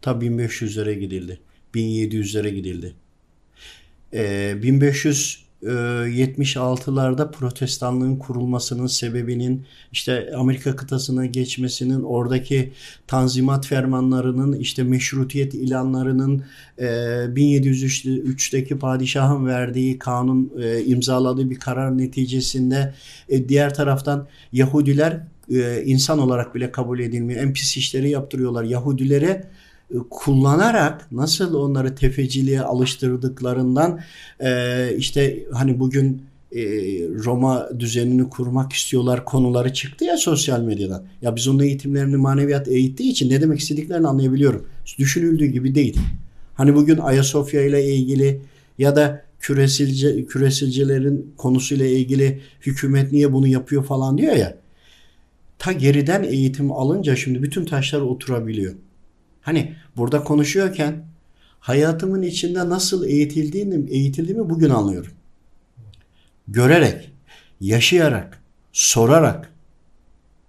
Ta 0.02 0.10
1500'lere 0.10 0.92
gidildi. 0.92 1.40
1700'lere 1.74 2.48
gidildi. 2.48 2.94
E, 4.12 4.54
1500 4.62 5.47
76'larda 5.62 7.30
protestanlığın 7.30 8.16
kurulmasının 8.16 8.86
sebebinin 8.86 9.66
işte 9.92 10.30
Amerika 10.36 10.76
kıtasına 10.76 11.26
geçmesinin 11.26 12.02
oradaki 12.02 12.72
tanzimat 13.06 13.66
fermanlarının 13.66 14.52
işte 14.52 14.82
meşrutiyet 14.82 15.54
ilanlarının 15.54 16.44
1703'teki 16.78 18.78
padişahın 18.78 19.46
verdiği 19.46 19.98
kanun 19.98 20.52
imzaladığı 20.86 21.50
bir 21.50 21.58
karar 21.58 21.98
neticesinde 21.98 22.94
e, 23.28 23.48
diğer 23.48 23.74
taraftan 23.74 24.28
Yahudiler 24.52 25.20
insan 25.84 26.18
olarak 26.18 26.54
bile 26.54 26.72
kabul 26.72 27.00
edilmiyor. 27.00 27.42
En 27.42 27.52
pis 27.52 27.76
işleri 27.76 28.10
yaptırıyorlar. 28.10 28.64
Yahudilere 28.64 29.44
kullanarak 30.10 31.12
nasıl 31.12 31.54
onları 31.54 31.94
tefeciliğe 31.94 32.62
alıştırdıklarından 32.62 34.00
e, 34.40 34.94
işte 34.96 35.38
hani 35.52 35.80
bugün 35.80 36.22
e, 36.52 36.60
Roma 37.24 37.68
düzenini 37.78 38.30
kurmak 38.30 38.72
istiyorlar 38.72 39.24
konuları 39.24 39.72
çıktı 39.72 40.04
ya 40.04 40.16
sosyal 40.16 40.60
medyadan. 40.60 41.04
Ya 41.22 41.36
biz 41.36 41.48
onun 41.48 41.62
eğitimlerini 41.62 42.16
maneviyat 42.16 42.68
eğittiği 42.68 43.10
için 43.10 43.30
ne 43.30 43.40
demek 43.40 43.58
istediklerini 43.58 44.06
anlayabiliyorum. 44.06 44.66
Düşünüldüğü 44.98 45.46
gibi 45.46 45.74
değil. 45.74 45.98
Hani 46.54 46.74
bugün 46.74 46.98
Ayasofya 46.98 47.62
ile 47.62 47.94
ilgili 47.94 48.40
ya 48.78 48.96
da 48.96 49.22
küresilce, 49.40 50.26
küresilcilerin 50.26 51.34
konusuyla 51.36 51.86
ilgili 51.86 52.40
hükümet 52.60 53.12
niye 53.12 53.32
bunu 53.32 53.46
yapıyor 53.46 53.84
falan 53.84 54.18
diyor 54.18 54.36
ya. 54.36 54.56
Ta 55.58 55.72
geriden 55.72 56.22
eğitim 56.22 56.72
alınca 56.72 57.16
şimdi 57.16 57.42
bütün 57.42 57.64
taşlar 57.64 58.00
oturabiliyor. 58.00 58.74
Hani 59.48 59.74
burada 59.96 60.24
konuşuyorken 60.24 61.04
hayatımın 61.60 62.22
içinde 62.22 62.68
nasıl 62.68 63.04
eğitildiğini, 63.04 63.90
eğitildiğimi 63.90 64.50
bugün 64.50 64.70
anlıyorum. 64.70 65.12
Görerek, 66.48 67.12
yaşayarak, 67.60 68.42
sorarak. 68.72 69.52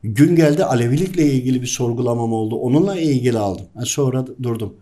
Gün 0.03 0.36
geldi 0.36 0.63
Alevilikle 0.63 1.25
ilgili 1.25 1.62
bir 1.62 1.68
sorgulamam 1.68 2.34
oldu. 2.34 2.56
Onunla 2.56 3.00
ilgili 3.00 3.38
aldım. 3.38 3.65
Sonra 3.84 4.25
durdum. 4.44 4.74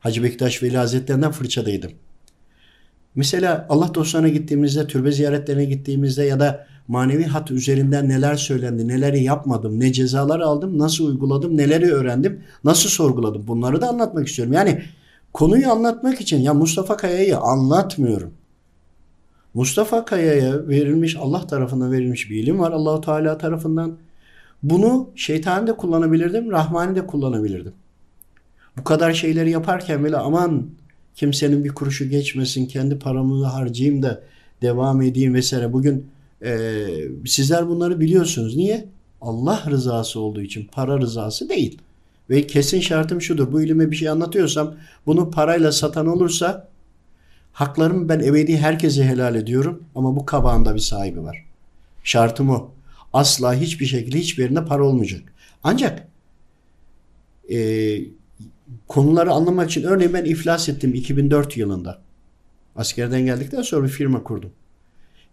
Hacı 0.00 0.22
Bektaş 0.22 0.62
Veli 0.62 0.76
Hazretlerinden 0.76 1.32
fırçadaydım. 1.32 1.92
Mesela 3.14 3.66
Allah 3.68 3.94
dostlarına 3.94 4.28
gittiğimizde, 4.28 4.86
türbe 4.86 5.12
ziyaretlerine 5.12 5.64
gittiğimizde 5.64 6.24
ya 6.24 6.40
da 6.40 6.66
manevi 6.88 7.24
hat 7.24 7.50
üzerinden 7.50 8.08
neler 8.08 8.34
söylendi, 8.34 8.88
neleri 8.88 9.22
yapmadım, 9.22 9.80
ne 9.80 9.92
cezalar 9.92 10.40
aldım, 10.40 10.78
nasıl 10.78 11.06
uyguladım, 11.06 11.56
neleri 11.56 11.92
öğrendim, 11.92 12.42
nasıl 12.64 12.88
sorguladım. 12.88 13.46
Bunları 13.46 13.80
da 13.80 13.88
anlatmak 13.88 14.28
istiyorum. 14.28 14.52
Yani 14.52 14.82
konuyu 15.32 15.70
anlatmak 15.70 16.20
için 16.20 16.40
ya 16.40 16.54
Mustafa 16.54 16.96
Kaya'yı 16.96 17.38
anlatmıyorum. 17.38 18.32
Mustafa 19.54 20.04
Kaya'ya 20.04 20.68
verilmiş 20.68 21.16
Allah 21.16 21.46
tarafından 21.46 21.92
verilmiş 21.92 22.30
bir 22.30 22.42
ilim 22.42 22.58
var 22.58 22.72
Allahu 22.72 23.00
Teala 23.00 23.38
tarafından. 23.38 23.96
Bunu 24.62 25.10
şeytani 25.16 25.66
de 25.66 25.76
kullanabilirdim, 25.76 26.50
Rahmani 26.50 26.96
de 26.96 27.06
kullanabilirdim. 27.06 27.72
Bu 28.78 28.84
kadar 28.84 29.12
şeyleri 29.12 29.50
yaparken 29.50 30.04
böyle 30.04 30.16
aman 30.16 30.66
kimsenin 31.14 31.64
bir 31.64 31.68
kuruşu 31.68 32.08
geçmesin, 32.08 32.66
kendi 32.66 32.98
paramı 32.98 33.44
harcayayım 33.44 34.02
da 34.02 34.22
devam 34.62 35.02
edeyim 35.02 35.34
vesaire. 35.34 35.72
Bugün 35.72 36.06
e, 36.44 36.86
sizler 37.26 37.68
bunları 37.68 38.00
biliyorsunuz. 38.00 38.56
Niye? 38.56 38.88
Allah 39.20 39.64
rızası 39.70 40.20
olduğu 40.20 40.40
için, 40.40 40.68
para 40.72 41.00
rızası 41.00 41.48
değil. 41.48 41.78
Ve 42.30 42.46
kesin 42.46 42.80
şartım 42.80 43.22
şudur. 43.22 43.52
Bu 43.52 43.62
ilime 43.62 43.90
bir 43.90 43.96
şey 43.96 44.08
anlatıyorsam 44.08 44.74
bunu 45.06 45.30
parayla 45.30 45.72
satan 45.72 46.06
olursa 46.06 46.68
haklarımı 47.52 48.08
ben 48.08 48.20
ebedi 48.20 48.56
herkese 48.56 49.04
helal 49.04 49.34
ediyorum 49.34 49.82
ama 49.94 50.16
bu 50.16 50.26
kabağında 50.26 50.74
bir 50.74 50.80
sahibi 50.80 51.22
var. 51.22 51.44
Şartım 52.04 52.50
o. 52.50 52.70
Asla 53.12 53.54
hiçbir 53.54 53.86
şekilde 53.86 54.18
hiçbir 54.18 54.42
yerinde 54.42 54.64
para 54.64 54.86
olmayacak. 54.86 55.22
Ancak 55.64 56.08
e, 57.50 57.58
konuları 58.88 59.32
anlamak 59.32 59.70
için 59.70 59.82
örneğin 59.82 60.12
ben 60.12 60.24
iflas 60.24 60.68
ettim 60.68 60.94
2004 60.94 61.56
yılında. 61.56 61.98
Askerden 62.76 63.24
geldikten 63.24 63.62
sonra 63.62 63.84
bir 63.84 63.88
firma 63.88 64.22
kurdum. 64.22 64.50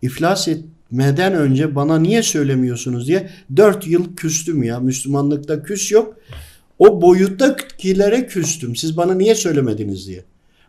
İflas 0.01 0.48
etmeden 0.48 1.34
önce 1.34 1.75
bana 1.75 2.00
niye 2.00 2.24
söylemiyorsunuz 2.24 3.08
diye 3.08 3.29
4 3.56 3.88
yıl 3.88 4.15
küstüm 4.15 4.63
ya. 4.63 4.79
Müslümanlıkta 4.79 5.63
küs 5.63 5.91
yok. 5.91 6.15
O 6.79 7.01
boyuttakilere 7.01 8.27
küstüm. 8.27 8.75
Siz 8.75 8.98
bana 8.98 9.13
niye 9.13 9.36
söylemediniz 9.36 10.08
diye. 10.08 10.24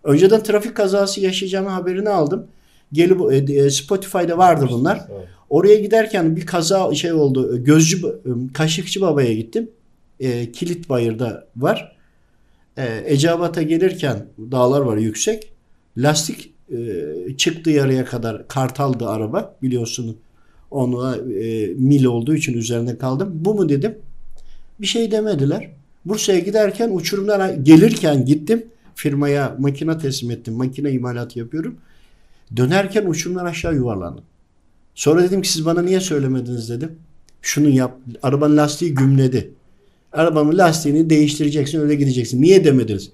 Önceden 0.04 0.42
trafik 0.42 0.74
kazası 0.74 1.20
yaşayacağımı 1.20 1.68
haberini 1.68 2.08
aldım. 2.08 2.46
Gelip 2.92 3.50
e, 3.50 3.70
Spotify'da 3.70 4.38
vardı 4.38 4.68
bunlar. 4.70 5.06
Oraya 5.50 5.74
giderken 5.74 6.36
bir 6.36 6.46
kaza 6.46 6.94
şey 6.94 7.12
oldu. 7.12 7.64
Gözcü 7.64 8.02
Kaşıkçı 8.52 9.00
Baba'ya 9.00 9.32
gittim. 9.32 9.70
E, 10.20 10.52
Kilit 10.52 10.88
Bayır'da 10.88 11.46
var. 11.56 11.96
E, 12.76 13.04
Ecevat'a 13.06 13.62
gelirken 13.62 14.26
dağlar 14.38 14.80
var 14.80 14.96
yüksek. 14.96 15.52
Lastik 15.96 16.54
e, 16.72 17.36
çıktı 17.36 17.70
yarıya 17.70 18.04
kadar 18.04 18.48
kartaldı 18.48 19.08
araba 19.08 19.56
biliyorsunuz. 19.62 20.16
Onu 20.70 21.16
e, 21.16 21.66
mil 21.66 22.04
olduğu 22.04 22.34
için 22.34 22.54
üzerinde 22.54 22.98
kaldım. 22.98 23.30
Bu 23.34 23.54
mu 23.54 23.68
dedim. 23.68 23.98
Bir 24.80 24.86
şey 24.86 25.10
demediler. 25.10 25.70
Bursa'ya 26.04 26.38
giderken 26.38 26.90
uçurumdan 26.94 27.64
gelirken 27.64 28.24
gittim. 28.24 28.66
Firmaya 28.94 29.56
makine 29.58 29.98
teslim 29.98 30.30
ettim. 30.30 30.54
Makine 30.54 30.90
imalatı 30.90 31.38
yapıyorum. 31.38 31.76
Dönerken 32.56 33.06
uçurumdan 33.06 33.44
aşağı 33.44 33.74
yuvarlandım. 33.74 34.24
Sonra 34.94 35.22
dedim 35.22 35.42
ki 35.42 35.52
siz 35.52 35.66
bana 35.66 35.82
niye 35.82 36.00
söylemediniz 36.00 36.70
dedim. 36.70 36.92
Şunu 37.42 37.68
yap. 37.68 37.98
Arabanın 38.22 38.56
lastiği 38.56 38.94
gümledi. 38.94 39.50
Arabanın 40.12 40.58
lastiğini 40.58 41.10
değiştireceksin 41.10 41.80
öyle 41.80 41.94
gideceksin. 41.94 42.42
Niye 42.42 42.64
demediniz? 42.64 43.12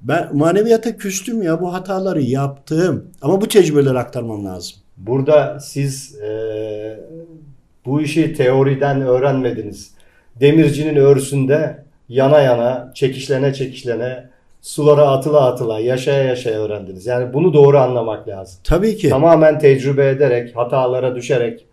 Ben 0.00 0.36
maneviyata 0.36 0.96
küstüm 0.96 1.42
ya 1.42 1.60
bu 1.60 1.72
hataları 1.72 2.22
yaptım. 2.22 3.04
Ama 3.22 3.40
bu 3.40 3.48
tecrübeleri 3.48 3.98
aktarmam 3.98 4.44
lazım. 4.44 4.76
Burada 4.96 5.60
siz 5.60 6.20
e, 6.20 6.30
bu 7.86 8.00
işi 8.00 8.34
teoriden 8.34 9.00
öğrenmediniz. 9.00 9.90
Demircinin 10.40 10.96
örsünde 10.96 11.84
yana 12.08 12.40
yana, 12.40 12.92
çekişlene 12.94 13.54
çekişlene, 13.54 14.30
sulara 14.62 15.08
atıla 15.08 15.46
atıla, 15.46 15.80
yaşaya 15.80 16.24
yaşaya 16.24 16.60
öğrendiniz. 16.60 17.06
Yani 17.06 17.32
bunu 17.34 17.54
doğru 17.54 17.78
anlamak 17.78 18.28
lazım. 18.28 18.60
Tabii 18.64 18.96
ki. 18.96 19.08
Tamamen 19.08 19.58
tecrübe 19.58 20.08
ederek, 20.08 20.56
hatalara 20.56 21.14
düşerek, 21.14 21.66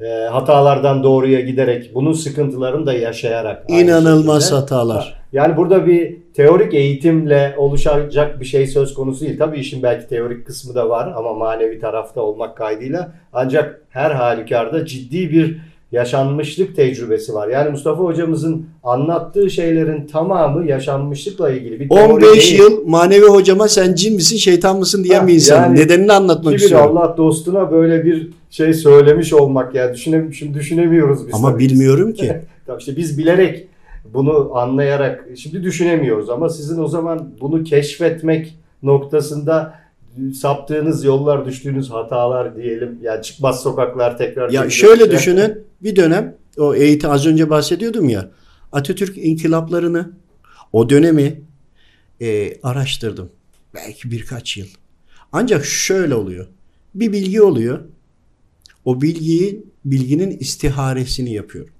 e, 0.00 0.06
hatalardan 0.08 1.02
doğruya 1.02 1.40
giderek, 1.40 1.94
bunun 1.94 2.12
sıkıntılarını 2.12 2.86
da 2.86 2.92
yaşayarak. 2.92 3.64
İnanılmaz 3.68 4.42
şekilde. 4.42 4.60
hatalar. 4.60 5.14
Yani 5.32 5.56
burada 5.56 5.86
bir 5.86 6.16
teorik 6.34 6.74
eğitimle 6.74 7.54
oluşacak 7.58 8.40
bir 8.40 8.44
şey 8.44 8.66
söz 8.66 8.94
konusu 8.94 9.24
değil. 9.24 9.38
Tabii 9.38 9.58
işin 9.58 9.82
belki 9.82 10.08
teorik 10.08 10.46
kısmı 10.46 10.74
da 10.74 10.88
var 10.88 11.12
ama 11.16 11.34
manevi 11.34 11.80
tarafta 11.80 12.20
olmak 12.20 12.56
kaydıyla. 12.56 13.12
Ancak 13.32 13.82
her 13.88 14.10
halükarda 14.10 14.86
ciddi 14.86 15.30
bir 15.30 15.58
yaşanmışlık 15.92 16.76
tecrübesi 16.76 17.34
var. 17.34 17.48
Yani 17.48 17.70
Mustafa 17.70 18.02
hocamızın 18.02 18.66
anlattığı 18.84 19.50
şeylerin 19.50 20.06
tamamı 20.06 20.66
yaşanmışlıkla 20.66 21.50
ilgili 21.50 21.80
bir 21.80 21.88
teori 21.88 22.12
15 22.12 22.50
değil. 22.50 22.58
yıl 22.60 22.86
manevi 22.86 23.26
hocama 23.26 23.68
sen 23.68 23.94
cin 23.94 24.14
misin 24.14 24.36
şeytan 24.36 24.78
mısın 24.78 25.04
diyen 25.04 25.20
Ha, 25.20 25.26
bir 25.26 25.34
insanım. 25.34 25.62
yani 25.62 25.78
Nedenini 25.80 26.12
anlatmak 26.12 26.54
istiyorum. 26.54 26.96
Allah 26.96 27.14
dostuna 27.16 27.70
böyle 27.72 28.04
bir 28.04 28.30
şey 28.50 28.74
söylemiş 28.74 29.32
olmak 29.32 29.74
yani 29.74 29.94
düşünem 29.94 30.34
şimdi 30.34 30.58
düşünemiyoruz 30.58 31.26
biz. 31.26 31.34
Ama 31.34 31.50
tabii. 31.52 31.58
bilmiyorum 31.64 32.12
ki. 32.12 32.40
Tamam 32.66 32.78
işte 32.78 32.96
biz 32.96 33.18
bilerek 33.18 33.68
bunu 34.14 34.50
anlayarak 34.54 35.28
şimdi 35.36 35.62
düşünemiyoruz 35.62 36.30
ama 36.30 36.48
sizin 36.48 36.82
o 36.82 36.88
zaman 36.88 37.28
bunu 37.40 37.64
keşfetmek 37.64 38.54
noktasında 38.82 39.74
saptığınız 40.34 41.04
yollar, 41.04 41.46
düştüğünüz 41.46 41.90
hatalar 41.90 42.56
diyelim. 42.56 42.98
Yani 43.02 43.22
çıkmaz 43.22 43.62
sokaklar 43.62 44.18
tekrar. 44.18 44.50
Ya 44.50 44.70
şöyle 44.70 45.10
düşünün 45.10 45.64
bir 45.82 45.96
dönem 45.96 46.36
o 46.58 46.74
eğitim 46.74 47.10
az 47.10 47.26
önce 47.26 47.50
bahsediyordum 47.50 48.08
ya 48.08 48.30
Atatürk 48.72 49.18
inkılaplarını 49.18 50.10
o 50.72 50.90
dönemi 50.90 51.40
e, 52.20 52.60
araştırdım. 52.62 53.30
Belki 53.74 54.10
birkaç 54.10 54.56
yıl. 54.56 54.66
Ancak 55.32 55.64
şöyle 55.64 56.14
oluyor. 56.14 56.46
Bir 56.94 57.12
bilgi 57.12 57.42
oluyor. 57.42 57.80
O 58.84 59.02
bilgiyi 59.02 59.64
bilginin 59.84 60.38
istiharesini 60.38 61.32
yapıyorum. 61.32 61.72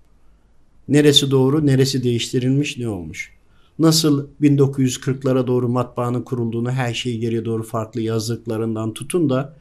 Neresi 0.88 1.30
doğru, 1.30 1.66
neresi 1.66 2.02
değiştirilmiş, 2.04 2.78
ne 2.78 2.88
olmuş? 2.88 3.35
Nasıl 3.78 4.26
1940'lara 4.42 5.46
doğru 5.46 5.68
matbaanın 5.68 6.22
kurulduğunu, 6.22 6.70
her 6.70 6.94
şeyi 6.94 7.20
geriye 7.20 7.44
doğru 7.44 7.62
farklı 7.62 8.00
yazdıklarından 8.00 8.94
tutun 8.94 9.30
da 9.30 9.56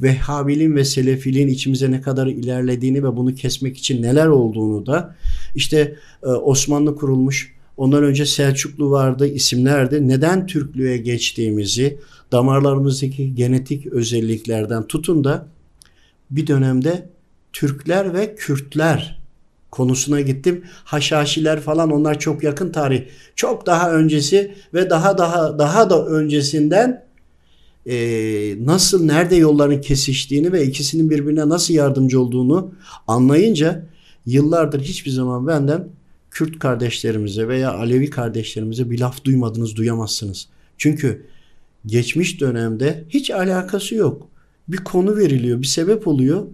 Vehhabiliğin 0.00 0.76
ve 0.76 0.84
Selefiliğin 0.84 1.48
içimize 1.48 1.90
ne 1.90 2.00
kadar 2.00 2.26
ilerlediğini 2.26 3.04
ve 3.04 3.16
bunu 3.16 3.34
kesmek 3.34 3.76
için 3.76 4.02
neler 4.02 4.26
olduğunu 4.26 4.86
da 4.86 5.16
işte 5.54 5.96
e, 6.22 6.26
Osmanlı 6.26 6.96
kurulmuş, 6.96 7.54
ondan 7.76 8.04
önce 8.04 8.26
Selçuklu 8.26 8.90
vardı, 8.90 9.26
isimlerdi. 9.26 10.08
Neden 10.08 10.46
Türklüğe 10.46 10.96
geçtiğimizi, 10.96 11.98
damarlarımızdaki 12.32 13.34
genetik 13.34 13.86
özelliklerden 13.86 14.86
tutun 14.86 15.24
da 15.24 15.46
bir 16.30 16.46
dönemde 16.46 17.08
Türkler 17.52 18.14
ve 18.14 18.34
Kürtler 18.34 19.23
konusuna 19.74 20.20
gittim. 20.20 20.64
Haşhaşiler 20.84 21.60
falan 21.60 21.90
onlar 21.90 22.18
çok 22.18 22.42
yakın 22.42 22.72
tarih. 22.72 23.02
Çok 23.36 23.66
daha 23.66 23.92
öncesi 23.92 24.54
ve 24.74 24.90
daha 24.90 25.18
daha 25.18 25.58
daha 25.58 25.90
da 25.90 26.06
öncesinden 26.06 27.04
e, 27.86 27.96
nasıl 28.66 29.04
nerede 29.04 29.36
yolların 29.36 29.80
kesiştiğini 29.80 30.52
ve 30.52 30.66
ikisinin 30.66 31.10
birbirine 31.10 31.48
nasıl 31.48 31.74
yardımcı 31.74 32.20
olduğunu 32.20 32.74
anlayınca 33.06 33.86
yıllardır 34.26 34.80
hiçbir 34.80 35.10
zaman 35.10 35.46
benden 35.46 35.88
Kürt 36.30 36.58
kardeşlerimize 36.58 37.48
veya 37.48 37.72
Alevi 37.72 38.10
kardeşlerimize 38.10 38.90
bir 38.90 39.00
laf 39.00 39.24
duymadınız, 39.24 39.76
duyamazsınız. 39.76 40.48
Çünkü 40.78 41.26
geçmiş 41.86 42.40
dönemde 42.40 43.04
hiç 43.08 43.30
alakası 43.30 43.94
yok. 43.94 44.28
Bir 44.68 44.76
konu 44.76 45.16
veriliyor, 45.16 45.62
bir 45.62 45.66
sebep 45.66 46.08
oluyor. 46.08 46.46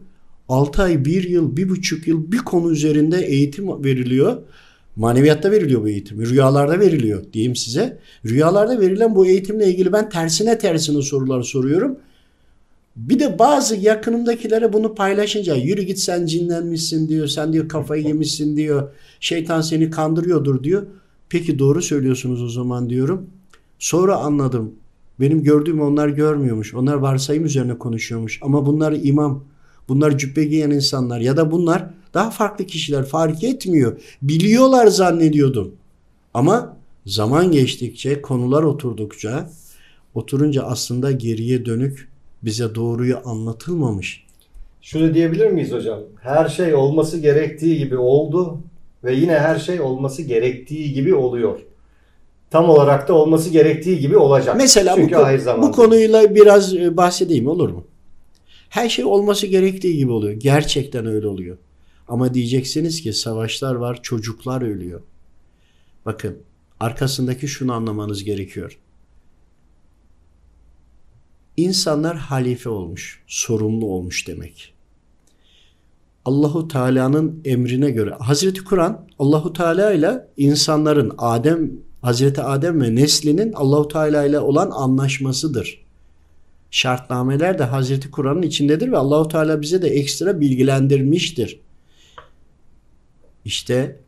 6 0.51 0.83
ay, 0.83 1.05
1 1.05 1.29
yıl, 1.29 1.57
1,5 1.57 2.09
yıl 2.11 2.33
bir 2.33 2.39
konu 2.39 2.73
üzerinde 2.73 3.21
eğitim 3.21 3.85
veriliyor. 3.85 4.37
Maneviyatta 4.97 5.51
veriliyor 5.51 5.83
bu 5.83 5.89
eğitim. 5.89 6.21
Rüyalarda 6.27 6.81
veriliyor 6.81 7.25
diyeyim 7.33 7.57
size. 7.57 7.99
Rüyalarda 8.25 8.81
verilen 8.81 9.15
bu 9.15 9.27
eğitimle 9.27 9.67
ilgili 9.71 9.93
ben 9.93 10.09
tersine 10.09 10.59
tersine 10.59 11.03
sorular 11.03 11.43
soruyorum. 11.43 11.97
Bir 12.97 13.19
de 13.21 13.39
bazı 13.39 13.77
yakınımdakilere 13.77 14.73
bunu 14.73 14.95
paylaşınca 14.95 15.55
yürü 15.55 15.83
git 15.83 15.99
sen 15.99 16.27
cinlenmişsin 16.27 17.09
diyor. 17.09 17.27
Sen 17.27 17.53
diyor 17.53 17.69
kafayı 17.69 18.07
yemişsin 18.07 18.57
diyor. 18.57 18.89
Şeytan 19.21 19.61
seni 19.61 19.91
kandırıyordur 19.91 20.65
diyor. 20.65 20.87
Peki 21.29 21.59
doğru 21.59 21.83
söylüyorsunuz 21.83 22.43
o 22.43 22.49
zaman 22.49 22.91
diyorum. 22.91 23.27
Sonra 23.79 24.17
anladım. 24.17 24.75
Benim 25.21 25.43
gördüğüm 25.43 25.81
onlar 25.81 26.09
görmüyormuş. 26.09 26.75
Onlar 26.75 26.95
varsayım 26.95 27.45
üzerine 27.45 27.79
konuşuyormuş. 27.79 28.39
Ama 28.43 28.67
bunlar 28.67 28.93
imam. 29.03 29.45
Bunlar 29.89 30.19
cübbe 30.19 30.45
giyen 30.45 30.71
insanlar 30.71 31.21
ya 31.21 31.37
da 31.37 31.51
bunlar 31.51 31.91
daha 32.15 32.31
farklı 32.31 32.67
kişiler 32.67 33.05
fark 33.05 33.45
etmiyor. 33.45 34.01
Biliyorlar 34.23 34.87
zannediyordum. 34.87 35.73
Ama 36.35 36.77
zaman 37.07 37.53
geçtikçe, 37.53 38.23
konular 38.23 38.63
oturdukça, 38.63 39.51
oturunca 40.15 40.63
aslında 40.63 41.11
geriye 41.11 41.67
dönük 41.67 42.11
Bize 42.43 42.75
doğruyu 42.75 43.19
anlatılmamış. 43.25 44.25
Şunu 44.83 45.15
diyebilir 45.15 45.51
miyiz 45.51 45.73
hocam? 45.73 46.01
Her 46.23 46.49
şey 46.49 46.75
olması 46.75 47.19
gerektiği 47.19 47.79
gibi 47.79 47.97
oldu 47.97 48.59
ve 49.05 49.15
yine 49.15 49.39
her 49.39 49.59
şey 49.59 49.81
olması 49.81 50.23
gerektiği 50.23 50.93
gibi 50.93 51.15
oluyor. 51.15 51.61
Tam 52.51 52.71
olarak 52.71 53.09
da 53.09 53.15
olması 53.15 53.51
gerektiği 53.51 53.99
gibi 53.99 54.17
olacak. 54.17 54.57
Mesela 54.57 54.97
Çünkü 54.97 55.17
bu, 55.17 55.63
bu 55.63 55.73
konuyla 55.73 56.35
biraz 56.35 56.75
e, 56.75 56.97
bahsedeyim 56.97 57.49
olur 57.49 57.69
mu? 57.69 57.85
Her 58.71 58.89
şey 58.89 59.05
olması 59.05 59.47
gerektiği 59.47 59.97
gibi 59.97 60.13
oluyor. 60.13 60.33
Gerçekten 60.33 61.07
öyle 61.07 61.27
oluyor. 61.27 61.57
Ama 62.09 62.35
diyeceksiniz 62.35 63.03
ki 63.03 63.13
savaşlar 63.13 63.75
var, 63.75 64.03
çocuklar 64.03 64.63
ölüyor. 64.63 65.01
Bakın 66.07 66.39
arkasındaki 66.81 67.49
şunu 67.49 67.73
anlamanız 67.73 68.25
gerekiyor. 68.25 68.79
İnsanlar 71.57 72.17
halife 72.17 72.69
olmuş, 72.69 73.23
sorumlu 73.27 73.87
olmuş 73.87 74.29
demek. 74.29 74.75
Allahu 76.25 76.69
Teala'nın 76.69 77.41
emrine 77.45 77.91
göre 77.91 78.11
Hazreti 78.11 78.65
Kur'an 78.65 79.07
Allahu 79.19 79.53
Teala 79.53 79.93
ile 79.93 80.29
insanların 80.37 81.13
Adem 81.19 81.73
Hazreti 82.03 82.43
Adem 82.43 82.81
ve 82.83 82.95
neslinin 82.95 83.53
Allahu 83.53 83.89
Teala 83.89 84.25
ile 84.25 84.41
olan 84.41 84.71
anlaşmasıdır. 84.71 85.90
Şartnameler 86.71 87.59
de 87.59 87.65
Hazreti 87.65 88.11
Kur'an'ın 88.11 88.43
içindedir 88.43 88.93
ve 88.93 88.97
Allahu 88.97 89.29
Teala 89.29 89.61
bize 89.61 89.83
de 89.83 89.89
ekstra 89.89 90.41
bilgilendirmiştir. 90.41 91.61
İşte 93.45 94.01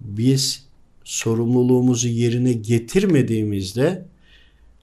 biz 0.00 0.66
sorumluluğumuzu 1.04 2.08
yerine 2.08 2.52
getirmediğimizde 2.52 4.04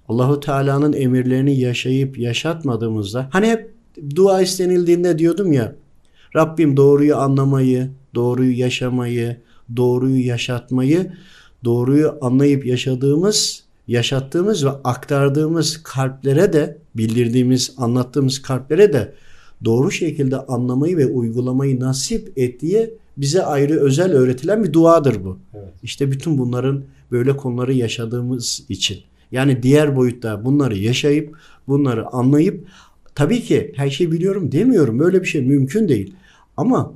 Allahu 0.08 0.39
Teala'nın 0.39 0.93
emirlerini 0.93 1.60
yaşayıp 1.60 2.20
yaşatmadığımızda 2.20 3.30
hani 3.32 3.48
hep 3.48 3.74
dua 4.15 4.41
istenildiğinde 4.41 5.20
diyordum 5.20 5.52
ya 5.52 5.76
Rabbim 6.36 6.78
doğruyu 6.78 7.15
anlamayı, 7.15 7.89
doğruyu 8.15 8.60
yaşamayı, 8.60 9.41
doğruyu 9.78 10.26
yaşatmayı, 10.26 11.13
doğruyu 11.63 12.17
anlayıp 12.22 12.65
yaşadığımız, 12.65 13.63
yaşattığımız 13.88 14.65
ve 14.65 14.69
aktardığımız 14.69 15.84
kalplere 15.84 16.54
de, 16.54 16.78
bildirdiğimiz, 16.95 17.73
anlattığımız 17.78 18.41
kalplere 18.41 18.93
de 18.93 19.13
doğru 19.65 19.91
şekilde 19.91 20.38
anlamayı 20.38 20.97
ve 20.97 21.06
uygulamayı 21.06 21.80
nasip 21.80 22.34
et 22.36 22.62
diye 22.62 22.93
bize 23.17 23.43
ayrı 23.43 23.80
özel 23.80 24.12
öğretilen 24.12 24.63
bir 24.63 24.73
duadır 24.73 25.23
bu. 25.23 25.39
Evet. 25.54 25.73
İşte 25.84 26.12
bütün 26.12 26.38
bunların 26.38 26.84
böyle 27.12 27.38
konuları 27.38 27.73
yaşadığımız 27.73 28.65
için. 28.69 28.97
Yani 29.32 29.63
diğer 29.63 29.95
boyutta 29.95 30.45
bunları 30.45 30.78
yaşayıp, 30.78 31.38
bunları 31.67 32.08
anlayıp 32.08 32.67
tabii 33.15 33.41
ki 33.41 33.73
her 33.76 33.89
şeyi 33.89 34.12
biliyorum 34.12 34.52
demiyorum. 34.52 35.00
Böyle 35.00 35.21
bir 35.21 35.28
şey 35.28 35.41
mümkün 35.41 35.88
değil. 35.88 36.13
Ama 36.58 36.93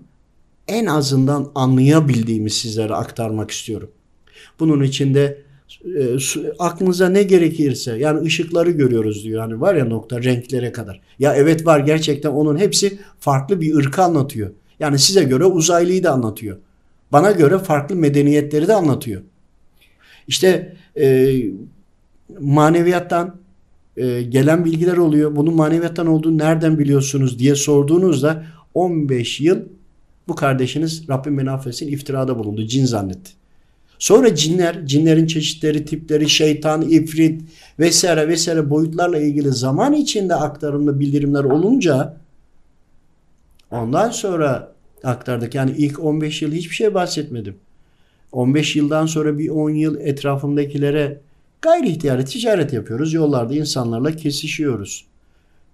en 0.67 0.85
azından 0.85 1.51
anlayabildiğimi 1.55 2.49
sizlere 2.49 2.93
aktarmak 2.93 3.51
istiyorum. 3.51 3.89
Bunun 4.59 4.83
içinde 4.83 5.41
e, 5.85 6.19
su- 6.19 6.53
aklınıza 6.59 7.09
ne 7.09 7.23
gerekirse 7.23 7.97
yani 7.97 8.21
ışıkları 8.21 8.71
görüyoruz 8.71 9.23
diyor. 9.23 9.41
Hani 9.41 9.61
var 9.61 9.75
ya 9.75 9.85
nokta 9.85 10.23
renklere 10.23 10.71
kadar. 10.71 11.01
Ya 11.19 11.35
evet 11.35 11.65
var 11.65 11.79
gerçekten 11.79 12.29
onun 12.29 12.57
hepsi 12.57 12.99
farklı 13.19 13.61
bir 13.61 13.75
ırkı 13.75 14.01
anlatıyor. 14.01 14.51
Yani 14.79 14.99
size 14.99 15.23
göre 15.23 15.45
uzaylıyı 15.45 16.03
da 16.03 16.11
anlatıyor. 16.11 16.57
Bana 17.11 17.31
göre 17.31 17.59
farklı 17.59 17.95
medeniyetleri 17.95 18.67
de 18.67 18.73
anlatıyor. 18.73 19.21
İşte 20.27 20.75
e, 20.99 21.35
maneviyattan 22.39 23.35
e, 23.97 24.21
gelen 24.21 24.65
bilgiler 24.65 24.97
oluyor. 24.97 25.35
Bunun 25.35 25.53
maneviyattan 25.55 26.07
olduğunu 26.07 26.37
nereden 26.37 26.79
biliyorsunuz 26.79 27.39
diye 27.39 27.55
sorduğunuzda 27.55 28.43
15 28.73 29.41
yıl 29.41 29.57
bu 30.27 30.35
kardeşiniz 30.35 31.09
Rabbim 31.09 31.37
beni 31.37 31.51
affetsin 31.51 31.87
iftirada 31.87 32.39
bulundu. 32.39 32.65
Cin 32.67 32.85
zannetti. 32.85 33.31
Sonra 34.01 34.35
cinler, 34.35 34.85
cinlerin 34.85 35.27
çeşitleri, 35.27 35.85
tipleri, 35.85 36.29
şeytan, 36.29 36.81
ifrit 36.81 37.41
vesaire 37.79 38.27
vesaire 38.27 38.69
boyutlarla 38.69 39.17
ilgili 39.17 39.51
zaman 39.51 39.93
içinde 39.93 40.35
aktarımlı 40.35 40.99
bildirimler 40.99 41.43
olunca 41.43 42.17
ondan 43.71 44.09
sonra 44.09 44.71
aktardık. 45.03 45.55
Yani 45.55 45.71
ilk 45.77 45.99
15 45.99 46.41
yıl 46.41 46.51
hiçbir 46.51 46.75
şey 46.75 46.93
bahsetmedim. 46.93 47.55
15 48.31 48.75
yıldan 48.75 49.05
sonra 49.05 49.37
bir 49.37 49.49
10 49.49 49.69
yıl 49.69 49.99
etrafımdakilere 49.99 51.19
gayri 51.61 51.89
ihtiyari 51.89 52.25
ticaret 52.25 52.73
yapıyoruz. 52.73 53.13
Yollarda 53.13 53.53
insanlarla 53.53 54.15
kesişiyoruz. 54.15 55.05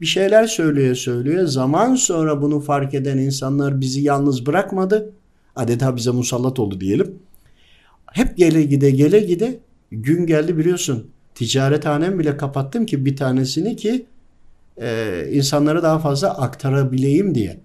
Bir 0.01 0.05
şeyler 0.05 0.47
söylüyor 0.47 0.95
söylüyor. 0.95 1.45
Zaman 1.45 1.95
sonra 1.95 2.41
bunu 2.41 2.59
fark 2.59 2.93
eden 2.93 3.17
insanlar 3.17 3.81
bizi 3.81 4.01
yalnız 4.01 4.45
bırakmadı. 4.45 5.13
Adeta 5.55 5.95
bize 5.95 6.11
musallat 6.11 6.59
oldu 6.59 6.79
diyelim. 6.79 7.19
Hep 8.17 8.37
gele 8.37 8.63
gide 8.63 8.91
gele 8.91 9.19
gide 9.19 9.59
gün 9.91 10.25
geldi 10.25 10.57
biliyorsun. 10.57 11.11
Ticarethanem 11.35 12.19
bile 12.19 12.37
kapattım 12.37 12.85
ki 12.85 13.05
bir 13.05 13.15
tanesini 13.15 13.75
ki 13.75 14.05
e, 14.81 15.23
insanlara 15.31 15.83
daha 15.83 15.99
fazla 15.99 16.37
aktarabileyim 16.37 17.35
diye. 17.35 17.59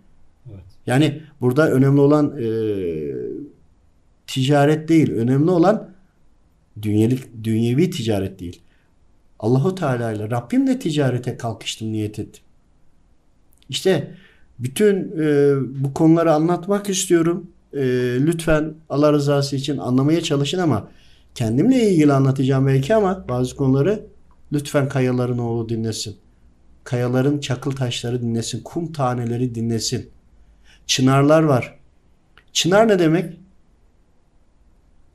Evet. 0.50 0.64
Yani 0.86 1.22
burada 1.40 1.70
önemli 1.70 2.00
olan 2.00 2.36
e, 2.38 2.46
ticaret 4.26 4.88
değil. 4.88 5.12
Önemli 5.12 5.50
olan 5.50 5.90
dünyelik, 6.82 7.44
dünyevi 7.44 7.90
ticaret 7.90 8.40
değil. 8.40 8.60
Allahu 9.38 9.74
Teala 9.74 10.12
ile 10.12 10.30
Rabbimle 10.30 10.78
ticarete 10.78 11.36
kalkıştım, 11.36 11.92
niyet 11.92 12.18
ettim. 12.18 12.42
İşte 13.68 14.14
bütün 14.58 15.20
e, 15.20 15.54
bu 15.84 15.94
konuları 15.94 16.32
anlatmak 16.32 16.88
istiyorum. 16.88 17.51
E, 17.74 17.80
lütfen 18.20 18.74
Allah 18.88 19.12
rızası 19.12 19.56
için 19.56 19.78
anlamaya 19.78 20.20
çalışın 20.20 20.58
ama 20.58 20.88
kendimle 21.34 21.90
ilgili 21.90 22.12
anlatacağım 22.12 22.66
belki 22.66 22.94
ama 22.94 23.24
bazı 23.28 23.56
konuları 23.56 24.06
lütfen 24.52 24.88
kayaların 24.88 25.38
oğlu 25.38 25.68
dinlesin. 25.68 26.16
Kayaların 26.84 27.38
çakıl 27.38 27.70
taşları 27.70 28.22
dinlesin. 28.22 28.60
Kum 28.64 28.92
taneleri 28.92 29.54
dinlesin. 29.54 30.10
Çınarlar 30.86 31.42
var. 31.42 31.78
Çınar 32.52 32.88
ne 32.88 32.98
demek? 32.98 33.36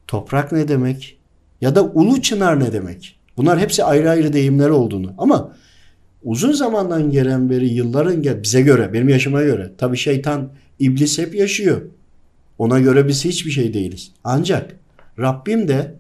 Toprak 0.08 0.52
ne 0.52 0.68
demek? 0.68 1.18
Ya 1.62 1.76
da 1.76 1.84
ulu 1.84 2.22
çınar 2.22 2.60
ne 2.60 2.74
demek? 2.74 3.20
Bunlar 3.38 3.60
hepsi 3.60 3.84
ayrı 3.84 4.10
ayrı 4.10 4.34
deyimler 4.34 4.70
olduğunu. 4.70 5.14
Ama 5.18 5.56
uzun 6.24 6.52
zamandan 6.52 7.12
gelen 7.12 7.50
beri 7.50 7.68
yılların 7.68 8.22
gel 8.22 8.44
bize 8.44 8.62
göre, 8.62 8.94
benim 8.94 9.10
yaşıma 9.10 9.44
göre. 9.44 9.72
Tabii 9.78 9.98
şeytan, 9.98 10.50
iblis 10.80 11.18
hep 11.18 11.36
yaşıyor. 11.36 11.82
Ona 12.58 12.80
göre 12.80 13.08
biz 13.08 13.26
hiçbir 13.26 13.52
şey 13.52 13.74
değiliz. 13.74 14.12
Ancak 14.24 14.76
Rabbim 15.20 15.68
de 15.68 15.96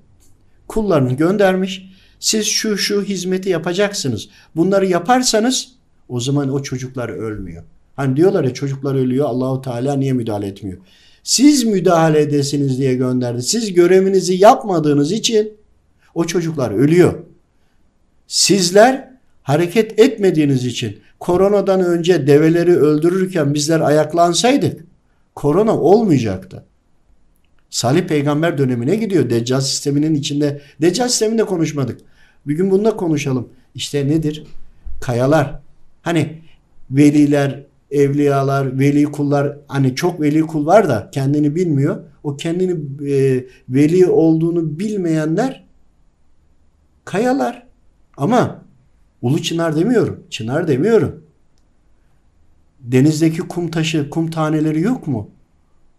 kullarını 0.67 1.13
göndermiş. 1.13 1.85
Siz 2.19 2.45
şu 2.47 2.77
şu 2.77 3.03
hizmeti 3.03 3.49
yapacaksınız. 3.49 4.29
Bunları 4.55 4.85
yaparsanız 4.85 5.71
o 6.09 6.19
zaman 6.19 6.53
o 6.53 6.63
çocuklar 6.63 7.09
ölmüyor. 7.09 7.63
Hani 7.95 8.15
diyorlar 8.15 8.43
ya 8.43 8.53
çocuklar 8.53 8.95
ölüyor 8.95 9.25
Allahu 9.25 9.61
Teala 9.61 9.95
niye 9.95 10.13
müdahale 10.13 10.47
etmiyor? 10.47 10.77
Siz 11.23 11.63
müdahale 11.63 12.21
edesiniz 12.21 12.77
diye 12.77 12.95
gönderdi. 12.95 13.43
Siz 13.43 13.73
görevinizi 13.73 14.33
yapmadığınız 14.33 15.11
için 15.11 15.53
o 16.15 16.25
çocuklar 16.25 16.71
ölüyor. 16.71 17.13
Sizler 18.27 19.09
hareket 19.43 19.99
etmediğiniz 19.99 20.65
için 20.65 20.99
koronadan 21.19 21.81
önce 21.81 22.27
develeri 22.27 22.77
öldürürken 22.77 23.53
bizler 23.53 23.79
ayaklansaydık 23.79 24.86
korona 25.37 25.79
olmayacaktı. 25.79 26.63
Salih 27.69 28.07
peygamber 28.07 28.57
dönemine 28.57 28.95
gidiyor. 28.95 29.29
Deccal 29.29 29.61
sisteminin 29.61 30.15
içinde. 30.15 30.61
Deccal 30.81 31.07
sisteminde 31.07 31.43
konuşmadık. 31.43 32.01
Bir 32.47 32.55
gün 32.55 32.71
bununla 32.71 32.97
konuşalım. 32.97 33.49
İşte 33.75 34.07
nedir? 34.07 34.43
Kayalar. 35.01 35.59
Hani 36.01 36.41
veliler, 36.91 37.63
evliyalar, 37.91 38.79
veli 38.79 39.03
kullar 39.03 39.57
hani 39.67 39.95
çok 39.95 40.21
veli 40.21 40.41
kul 40.41 40.65
var 40.65 40.89
da 40.89 41.09
kendini 41.11 41.55
bilmiyor. 41.55 42.03
O 42.23 42.37
kendini 42.37 42.71
e, 43.11 43.45
veli 43.69 44.07
olduğunu 44.07 44.79
bilmeyenler 44.79 45.63
kayalar. 47.05 47.67
Ama 48.17 48.63
ulu 49.21 49.41
çınar 49.41 49.75
demiyorum. 49.75 50.23
Çınar 50.29 50.67
demiyorum. 50.67 51.26
Denizdeki 52.91 53.39
kum 53.41 53.71
taşı, 53.71 54.09
kum 54.09 54.31
taneleri 54.31 54.81
yok 54.81 55.07
mu? 55.07 55.29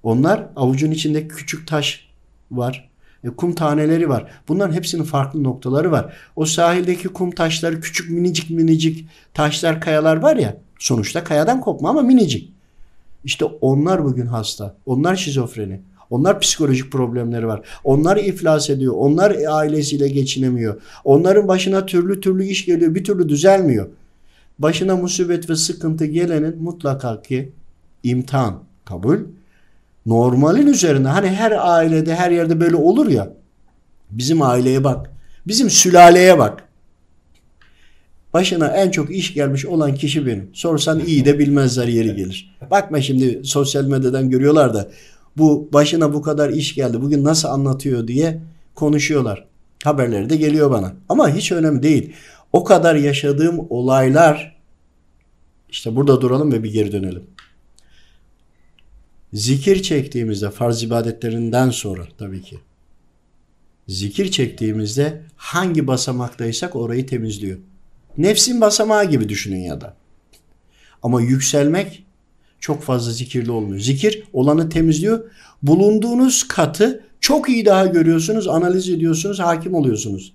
Onlar 0.02 0.46
avucun 0.56 0.90
içinde 0.90 1.28
küçük 1.28 1.68
taş 1.68 2.08
var. 2.50 2.90
E, 3.24 3.28
kum 3.28 3.54
taneleri 3.54 4.08
var. 4.08 4.30
Bunların 4.48 4.74
hepsinin 4.74 5.02
farklı 5.02 5.42
noktaları 5.42 5.92
var. 5.92 6.16
O 6.36 6.46
sahildeki 6.46 7.08
kum 7.08 7.30
taşları 7.30 7.80
küçük 7.80 8.10
minicik 8.10 8.50
minicik 8.50 9.08
taşlar 9.34 9.80
kayalar 9.80 10.16
var 10.16 10.36
ya 10.36 10.56
sonuçta 10.78 11.24
kayadan 11.24 11.60
kopma 11.60 11.90
ama 11.90 12.02
minicik. 12.02 12.52
İşte 13.24 13.44
onlar 13.44 14.04
bugün 14.04 14.26
hasta. 14.26 14.76
Onlar 14.86 15.16
şizofreni. 15.16 15.80
Onlar 16.10 16.40
psikolojik 16.40 16.92
problemleri 16.92 17.46
var. 17.46 17.62
Onlar 17.84 18.16
iflas 18.16 18.70
ediyor. 18.70 18.94
Onlar 18.96 19.36
ailesiyle 19.48 20.08
geçinemiyor. 20.08 20.80
Onların 21.04 21.48
başına 21.48 21.86
türlü 21.86 22.20
türlü 22.20 22.44
iş 22.44 22.64
geliyor. 22.64 22.94
Bir 22.94 23.04
türlü 23.04 23.28
düzelmiyor. 23.28 23.88
Başına 24.58 24.96
musibet 24.96 25.50
ve 25.50 25.56
sıkıntı 25.56 26.04
gelenin 26.04 26.62
mutlaka 26.62 27.22
ki 27.22 27.52
imtihan 28.02 28.62
kabul. 28.84 29.18
Normalin 30.06 30.66
üzerine 30.66 31.08
hani 31.08 31.28
her 31.28 31.52
ailede 31.52 32.14
her 32.14 32.30
yerde 32.30 32.60
böyle 32.60 32.76
olur 32.76 33.08
ya. 33.08 33.32
Bizim 34.10 34.42
aileye 34.42 34.84
bak. 34.84 35.10
Bizim 35.46 35.70
sülaleye 35.70 36.38
bak. 36.38 36.64
Başına 38.34 38.66
en 38.66 38.90
çok 38.90 39.10
iş 39.10 39.34
gelmiş 39.34 39.66
olan 39.66 39.94
kişi 39.94 40.26
benim. 40.26 40.50
Sorsan 40.52 41.00
iyi 41.00 41.24
de 41.24 41.38
bilmezler 41.38 41.88
yeri 41.88 42.16
gelir. 42.16 42.56
Bakma 42.70 43.00
şimdi 43.00 43.40
sosyal 43.44 43.84
medyadan 43.84 44.30
görüyorlar 44.30 44.74
da 44.74 44.88
bu 45.36 45.68
başına 45.72 46.14
bu 46.14 46.22
kadar 46.22 46.50
iş 46.50 46.74
geldi. 46.74 47.02
Bugün 47.02 47.24
nasıl 47.24 47.48
anlatıyor 47.48 48.08
diye 48.08 48.40
konuşuyorlar. 48.74 49.44
Haberleri 49.84 50.30
de 50.30 50.36
geliyor 50.36 50.70
bana. 50.70 50.92
Ama 51.08 51.30
hiç 51.30 51.52
önemli 51.52 51.82
değil. 51.82 52.12
O 52.52 52.64
kadar 52.64 52.94
yaşadığım 52.94 53.66
olaylar 53.70 54.58
işte 55.70 55.96
burada 55.96 56.20
duralım 56.20 56.52
ve 56.52 56.62
bir 56.62 56.72
geri 56.72 56.92
dönelim. 56.92 57.26
Zikir 59.32 59.82
çektiğimizde 59.82 60.50
farz 60.50 60.82
ibadetlerinden 60.82 61.70
sonra 61.70 62.08
tabii 62.18 62.42
ki 62.42 62.58
zikir 63.88 64.30
çektiğimizde 64.30 65.22
hangi 65.36 65.86
basamaktaysak 65.86 66.76
orayı 66.76 67.06
temizliyor. 67.06 67.58
Nefsin 68.18 68.60
basamağı 68.60 69.04
gibi 69.04 69.28
düşünün 69.28 69.60
ya 69.60 69.80
da. 69.80 69.96
Ama 71.02 71.20
yükselmek 71.20 72.04
çok 72.60 72.82
fazla 72.82 73.12
zikirli 73.12 73.50
olmuyor. 73.50 73.80
Zikir 73.80 74.24
olanı 74.32 74.68
temizliyor. 74.68 75.30
Bulunduğunuz 75.62 76.48
katı 76.48 77.04
çok 77.20 77.48
iyi 77.48 77.66
daha 77.66 77.86
görüyorsunuz, 77.86 78.48
analiz 78.48 78.88
ediyorsunuz, 78.88 79.40
hakim 79.40 79.74
oluyorsunuz. 79.74 80.32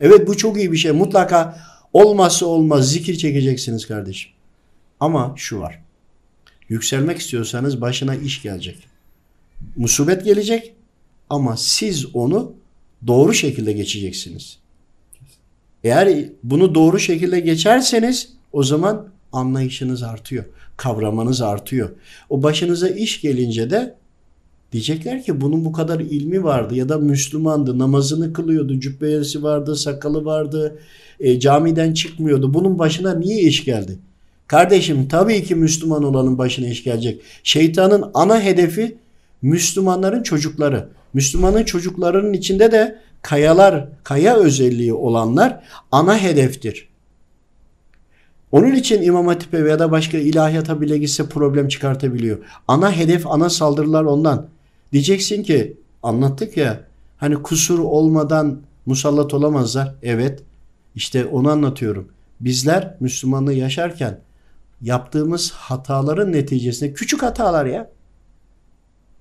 Evet 0.00 0.28
bu 0.28 0.36
çok 0.36 0.56
iyi 0.56 0.72
bir 0.72 0.76
şey. 0.76 0.90
Mutlaka 0.92 1.58
olmazsa 1.92 2.46
olmaz 2.46 2.90
zikir 2.90 3.18
çekeceksiniz 3.18 3.86
kardeşim. 3.86 4.32
Ama 5.00 5.34
şu 5.36 5.60
var. 5.60 5.82
Yükselmek 6.68 7.18
istiyorsanız 7.18 7.80
başına 7.80 8.14
iş 8.14 8.42
gelecek. 8.42 8.76
Musibet 9.76 10.24
gelecek 10.24 10.74
ama 11.30 11.56
siz 11.56 12.16
onu 12.16 12.52
doğru 13.06 13.34
şekilde 13.34 13.72
geçeceksiniz. 13.72 14.58
Eğer 15.84 16.24
bunu 16.42 16.74
doğru 16.74 16.98
şekilde 16.98 17.40
geçerseniz 17.40 18.32
o 18.52 18.62
zaman 18.62 19.08
anlayışınız 19.32 20.02
artıyor. 20.02 20.44
Kavramanız 20.76 21.42
artıyor. 21.42 21.90
O 22.28 22.42
başınıza 22.42 22.88
iş 22.88 23.20
gelince 23.20 23.70
de 23.70 23.94
diyecekler 24.72 25.22
ki 25.22 25.40
bunun 25.40 25.64
bu 25.64 25.72
kadar 25.72 26.00
ilmi 26.00 26.44
vardı 26.44 26.74
ya 26.74 26.88
da 26.88 26.98
Müslümandı, 26.98 27.78
namazını 27.78 28.32
kılıyordu, 28.32 28.80
cübbeyesi 28.80 29.42
vardı, 29.42 29.76
sakalı 29.76 30.24
vardı, 30.24 30.78
e, 31.20 31.40
camiden 31.40 31.94
çıkmıyordu. 31.94 32.54
Bunun 32.54 32.78
başına 32.78 33.14
niye 33.14 33.40
iş 33.40 33.64
geldi? 33.64 33.98
Kardeşim 34.46 35.08
tabii 35.08 35.44
ki 35.44 35.54
Müslüman 35.54 36.04
olanın 36.04 36.38
başına 36.38 36.68
iş 36.68 36.84
gelecek. 36.84 37.22
Şeytanın 37.42 38.10
ana 38.14 38.40
hedefi 38.40 38.96
Müslümanların 39.42 40.22
çocukları. 40.22 40.88
Müslümanın 41.14 41.64
çocuklarının 41.64 42.32
içinde 42.32 42.72
de 42.72 42.98
kayalar, 43.22 43.88
kaya 44.04 44.36
özelliği 44.36 44.94
olanlar 44.94 45.64
ana 45.92 46.18
hedeftir. 46.18 46.88
Onun 48.52 48.72
için 48.72 49.02
İmam 49.02 49.26
Hatip'e 49.26 49.58
ya 49.58 49.78
da 49.78 49.90
başka 49.90 50.18
ilahiyata 50.18 50.80
bile 50.80 50.98
gitse 50.98 51.28
problem 51.28 51.68
çıkartabiliyor. 51.68 52.38
Ana 52.68 52.92
hedef, 52.92 53.26
ana 53.26 53.50
saldırılar 53.50 54.04
ondan. 54.04 54.46
Diyeceksin 54.92 55.42
ki 55.42 55.76
anlattık 56.02 56.56
ya 56.56 56.84
hani 57.16 57.34
kusur 57.34 57.78
olmadan 57.78 58.60
musallat 58.86 59.34
olamazlar. 59.34 59.94
Evet 60.02 60.42
işte 60.94 61.26
onu 61.26 61.50
anlatıyorum. 61.50 62.08
Bizler 62.40 62.96
Müslümanlığı 63.00 63.52
yaşarken 63.52 64.20
yaptığımız 64.82 65.50
hataların 65.50 66.32
neticesinde 66.32 66.92
küçük 66.92 67.22
hatalar 67.22 67.66
ya. 67.66 67.90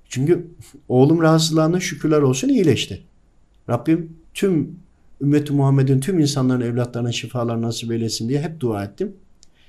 Çünkü 0.10 0.48
oğlum 0.90 1.22
rahatsızlığına 1.22 1.80
şükürler 1.80 2.22
olsun 2.22 2.50
iyileşti. 2.50 3.04
Rabbim 3.70 4.18
tüm 4.34 4.80
ümmeti 5.22 5.54
Muhammed'in 5.54 6.00
tüm 6.00 6.20
insanların 6.20 6.62
evlatlarına 6.62 7.12
şifalar 7.12 7.62
nasip 7.62 7.92
eylesin 7.92 8.30
diye 8.30 8.42
hep 8.42 8.60
dua 8.60 8.84
ettim. 8.84 9.14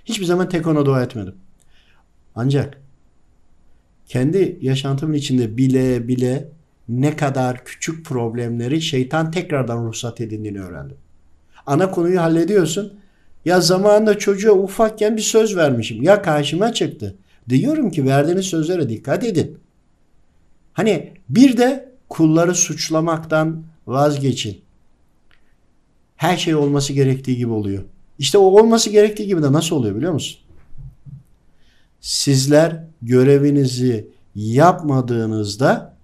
Hiçbir 0.05 0.25
zaman 0.25 0.49
tek 0.49 0.67
ona 0.67 0.87
dua 0.87 1.03
etmedim. 1.03 1.35
Ancak 2.35 2.81
kendi 4.11 4.59
yaşantımın 4.61 5.15
içinde 5.15 5.57
bile 5.57 6.09
bile 6.09 6.49
ne 6.89 7.17
kadar 7.17 7.65
küçük 7.65 8.07
problemleri 8.07 8.83
şeytan 8.83 9.31
tekrardan 9.31 9.87
ruhsat 9.87 10.21
edindiğini 10.21 10.63
öğrendim. 10.63 10.97
Ana 11.67 11.91
konuyu 11.91 12.21
hallediyorsun. 12.21 12.93
Ya 13.45 13.61
zamanında 13.61 14.19
çocuğa 14.19 14.53
ufakken 14.53 15.17
bir 15.17 15.23
söz 15.23 15.57
vermişim. 15.57 16.03
Ya 16.03 16.23
karşıma 16.23 16.73
çıktı. 16.73 17.17
Diyorum 17.49 17.91
ki 17.91 18.07
verdiğiniz 18.07 18.47
sözlere 18.47 18.89
dikkat 18.89 19.25
edin. 19.25 19.59
Hani 20.73 21.13
bir 21.29 21.57
de 21.57 21.93
kulları 22.09 22.55
suçlamaktan 22.55 23.65
vazgeçin. 23.87 24.61
Her 26.17 26.37
şey 26.37 26.55
olması 26.55 26.93
gerektiği 26.93 27.37
gibi 27.37 27.53
oluyor. 27.53 27.85
İşte 28.19 28.39
o 28.39 28.43
olması 28.43 28.91
gerektiği 28.91 29.27
gibi 29.27 29.43
de 29.43 29.53
nasıl 29.53 29.77
oluyor 29.77 29.97
biliyor 29.97 30.13
musun? 30.13 30.41
Sizler 32.01 32.85
görevinizi 33.03 34.09
yapmadığınızda 34.35 35.97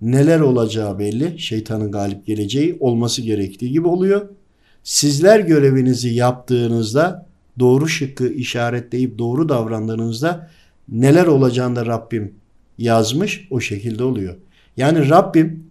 neler 0.00 0.40
olacağı 0.40 0.98
belli. 0.98 1.38
Şeytanın 1.38 1.92
galip 1.92 2.26
geleceği 2.26 2.76
olması 2.80 3.22
gerektiği 3.22 3.72
gibi 3.72 3.88
oluyor. 3.88 4.28
Sizler 4.84 5.40
görevinizi 5.40 6.08
yaptığınızda 6.08 7.26
doğru 7.58 7.88
şıkkı 7.88 8.28
işaretleyip 8.28 9.18
doğru 9.18 9.48
davrandığınızda 9.48 10.50
neler 10.88 11.26
olacağını 11.26 11.76
da 11.76 11.86
Rabbim 11.86 12.34
yazmış 12.78 13.48
o 13.50 13.60
şekilde 13.60 14.04
oluyor. 14.04 14.36
Yani 14.76 15.10
Rabbim 15.10 15.70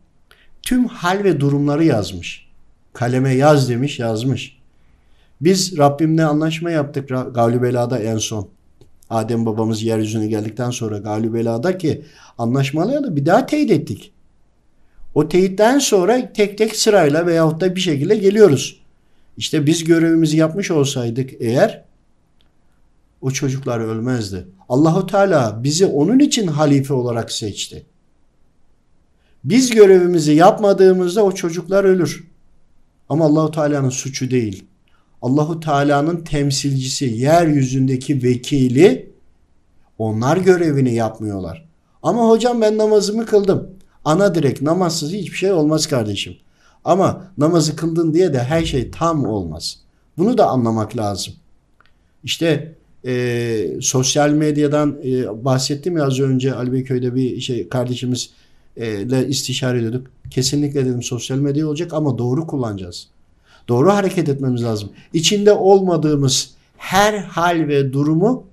tüm 0.62 0.86
hal 0.86 1.24
ve 1.24 1.40
durumları 1.40 1.84
yazmış. 1.84 2.48
Kaleme 2.94 3.34
yaz 3.34 3.70
demiş 3.70 4.00
yazmış. 4.00 4.58
Biz 5.42 5.78
Rabbimle 5.78 6.26
anlaşma 6.26 6.72
yaptık 6.72 7.10
Galibela'da 7.10 8.00
en 8.00 8.18
son. 8.18 8.55
Adem 9.10 9.46
babamız 9.46 9.84
yeryüzüne 9.84 10.28
geldikten 10.28 10.72
sonra 10.72 10.98
Galibela'da 10.98 11.78
ki 11.78 12.06
anlaşmalarla 12.38 13.16
bir 13.16 13.26
daha 13.26 13.46
teyit 13.46 13.72
ettik. 13.72 14.12
O 15.14 15.28
teyitten 15.28 15.80
sonra 15.80 16.34
tek 16.34 16.58
tek 16.58 16.76
sırayla 16.76 17.26
veyahut 17.26 17.62
da 17.62 17.76
bir 17.76 17.82
şekilde 17.82 18.16
geliyoruz. 18.16 18.82
İşte 19.38 19.66
biz 19.66 19.84
görevimizi 19.84 20.38
yapmış 20.38 20.72
olsaydık 20.72 21.30
eğer 21.40 21.84
o 23.22 23.32
çocuklar 23.32 23.80
ölmezdi. 23.80 24.48
Allahu 24.70 25.08
Teala 25.08 25.64
bizi 25.64 25.86
onun 25.86 26.20
için 26.20 26.48
halife 26.48 26.94
olarak 26.94 27.32
seçti. 27.32 27.86
Biz 29.44 29.70
görevimizi 29.70 30.34
yapmadığımızda 30.34 31.24
o 31.24 31.32
çocuklar 31.32 31.84
ölür. 31.84 32.28
Ama 33.10 33.26
Allahu 33.26 33.52
Teala'nın 33.52 33.90
suçu 33.90 34.32
değil. 34.32 34.66
Allahu 35.26 35.60
Teala'nın 35.60 36.24
temsilcisi, 36.24 37.06
yeryüzündeki 37.06 38.24
vekili 38.24 39.10
onlar 39.98 40.38
görevini 40.38 40.94
yapmıyorlar. 40.94 41.66
Ama 42.04 42.30
hocam 42.30 42.62
ben 42.62 42.78
namazımı 42.78 43.26
kıldım. 43.26 43.70
Ana 44.06 44.36
direkt 44.36 44.62
namazsız 44.62 45.12
hiçbir 45.12 45.38
şey 45.38 45.52
olmaz 45.52 45.88
kardeşim. 45.88 46.38
Ama 46.84 47.32
namazı 47.38 47.76
kıldın 47.76 48.14
diye 48.14 48.34
de 48.34 48.44
her 48.44 48.66
şey 48.66 48.92
tam 48.92 49.26
olmaz. 49.26 49.80
Bunu 50.18 50.38
da 50.38 50.48
anlamak 50.48 50.98
lazım. 50.98 51.34
İşte 52.24 52.76
e, 53.06 53.78
sosyal 53.82 54.30
medyadan 54.30 54.98
e, 55.06 55.46
bahsettim 55.46 55.98
ya 55.98 56.06
az 56.06 56.20
önce 56.20 56.54
Ali 56.54 56.74
Beyköy'de 56.74 57.16
bir 57.16 57.40
şey 57.42 57.70
kardeşimiz 57.70 58.30
e, 58.78 59.28
istişare 59.28 59.78
ediyorduk. 59.78 60.08
Kesinlikle 60.30 60.86
dedim 60.86 61.04
sosyal 61.04 61.38
medya 61.38 61.68
olacak 61.68 61.94
ama 61.94 62.18
doğru 62.18 62.48
kullanacağız. 62.48 63.15
Doğru 63.68 63.94
hareket 63.94 64.30
etmemiz 64.30 64.64
lazım. 64.64 64.90
İçinde 65.14 65.52
olmadığımız 65.52 66.56
her 66.78 67.18
hal 67.18 67.68
ve 67.68 67.94
durumu 67.94 68.44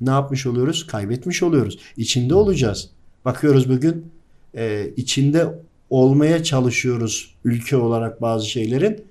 ne 0.00 0.10
yapmış 0.10 0.46
oluyoruz? 0.46 0.86
Kaybetmiş 0.86 1.42
oluyoruz. 1.42 1.78
İçinde 1.96 2.34
olacağız. 2.34 2.90
Bakıyoruz 3.24 3.68
bugün 3.68 4.06
e, 4.54 4.90
içinde 4.96 5.48
olmaya 5.90 6.42
çalışıyoruz 6.44 7.34
ülke 7.44 7.76
olarak 7.76 8.22
bazı 8.22 8.46
şeylerin. 8.46 9.04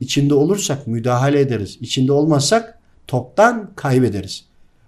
İçinde 0.00 0.34
olursak 0.34 0.86
müdahale 0.86 1.40
ederiz. 1.40 1.78
İçinde 1.80 2.12
olmazsak 2.12 2.78
toptan 3.06 3.70
kaybederiz. 3.76 4.44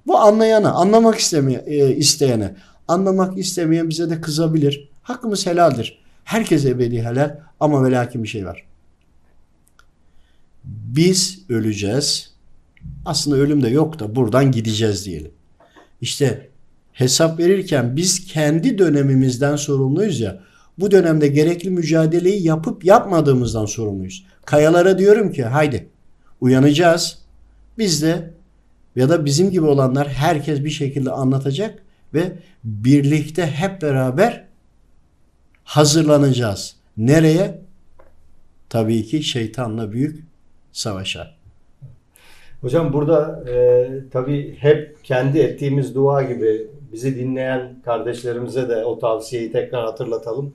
Bu 0.06 0.18
anlayana, 0.18 0.72
anlamak 0.72 1.18
istemeye, 1.18 1.64
e, 1.66 1.96
isteyene, 1.96 2.54
anlamak 2.88 3.38
istemeyen 3.38 3.88
bize 3.88 4.10
de 4.10 4.20
kızabilir. 4.20 4.88
Hakkımız 5.02 5.46
helaldir. 5.46 5.98
Herkes 6.24 6.64
ebedi 6.64 7.02
helal 7.02 7.38
ama 7.60 7.84
ve 7.84 7.90
lakin 7.90 8.22
bir 8.22 8.28
şey 8.28 8.46
var. 8.46 8.64
Biz 10.66 11.44
öleceğiz. 11.48 12.30
Aslında 13.04 13.36
ölüm 13.36 13.62
de 13.62 13.68
yok 13.68 13.98
da 13.98 14.16
buradan 14.16 14.52
gideceğiz 14.52 15.06
diyelim. 15.06 15.30
İşte 16.00 16.48
hesap 16.92 17.38
verirken 17.38 17.96
biz 17.96 18.26
kendi 18.26 18.78
dönemimizden 18.78 19.56
sorumluyuz 19.56 20.20
ya. 20.20 20.40
Bu 20.78 20.90
dönemde 20.90 21.28
gerekli 21.28 21.70
mücadeleyi 21.70 22.42
yapıp 22.42 22.84
yapmadığımızdan 22.84 23.66
sorumluyuz. 23.66 24.26
Kayalara 24.44 24.98
diyorum 24.98 25.32
ki 25.32 25.44
haydi 25.44 25.88
uyanacağız. 26.40 27.18
Biz 27.78 28.02
de 28.02 28.30
ya 28.96 29.08
da 29.08 29.24
bizim 29.24 29.50
gibi 29.50 29.66
olanlar 29.66 30.08
herkes 30.08 30.64
bir 30.64 30.70
şekilde 30.70 31.10
anlatacak 31.10 31.82
ve 32.14 32.32
birlikte 32.64 33.46
hep 33.46 33.82
beraber 33.82 34.44
hazırlanacağız. 35.64 36.76
Nereye? 36.96 37.60
Tabii 38.68 39.06
ki 39.06 39.22
şeytanla 39.22 39.92
büyük 39.92 40.25
savaşa. 40.76 41.30
Hocam 42.60 42.92
burada 42.92 43.44
e, 43.50 43.86
tabii 44.12 44.56
hep 44.60 45.04
kendi 45.04 45.38
ettiğimiz 45.38 45.94
dua 45.94 46.22
gibi 46.22 46.66
bizi 46.92 47.16
dinleyen 47.16 47.74
kardeşlerimize 47.84 48.68
de 48.68 48.84
o 48.84 48.98
tavsiyeyi 48.98 49.52
tekrar 49.52 49.84
hatırlatalım. 49.84 50.54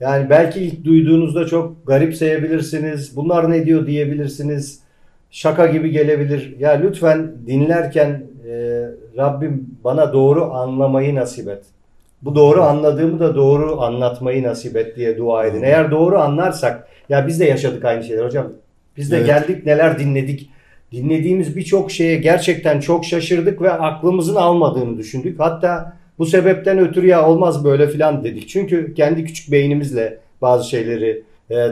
Yani 0.00 0.30
belki 0.30 0.60
ilk 0.60 0.84
duyduğunuzda 0.84 1.46
çok 1.46 1.86
garipseyebilirsiniz. 1.86 3.16
Bunlar 3.16 3.50
ne 3.50 3.66
diyor 3.66 3.86
diyebilirsiniz. 3.86 4.80
Şaka 5.30 5.66
gibi 5.66 5.90
gelebilir. 5.90 6.56
Ya 6.58 6.70
lütfen 6.70 7.32
dinlerken 7.46 8.26
e, 8.48 8.84
Rabbim 9.16 9.66
bana 9.84 10.12
doğru 10.12 10.52
anlamayı 10.52 11.14
nasip 11.14 11.48
et. 11.48 11.64
Bu 12.22 12.34
doğru 12.34 12.62
anladığımı 12.62 13.20
da 13.20 13.34
doğru 13.34 13.80
anlatmayı 13.80 14.42
nasip 14.42 14.76
et 14.76 14.96
diye 14.96 15.18
dua 15.18 15.46
edin. 15.46 15.62
Eğer 15.62 15.90
doğru 15.90 16.18
anlarsak 16.18 16.88
ya 17.08 17.26
biz 17.26 17.40
de 17.40 17.44
yaşadık 17.44 17.84
aynı 17.84 18.04
şeyler 18.04 18.24
hocam. 18.24 18.52
Biz 18.98 19.10
de 19.10 19.16
Evet. 19.16 19.26
geldik 19.26 19.66
neler 19.66 19.98
dinledik. 19.98 20.50
Dinlediğimiz 20.92 21.56
birçok 21.56 21.90
şeye 21.90 22.16
gerçekten 22.16 22.80
çok 22.80 23.04
şaşırdık 23.04 23.62
ve 23.62 23.70
aklımızın 23.72 24.34
almadığını 24.34 24.98
düşündük. 24.98 25.40
Hatta 25.40 25.96
bu 26.18 26.26
sebepten 26.26 26.78
ötürü 26.78 27.06
ya 27.06 27.28
olmaz 27.28 27.64
böyle 27.64 27.88
filan 27.88 28.24
dedik. 28.24 28.48
Çünkü 28.48 28.94
kendi 28.94 29.24
küçük 29.24 29.52
beynimizle 29.52 30.18
bazı 30.42 30.68
şeyleri 30.70 31.22
e, 31.50 31.68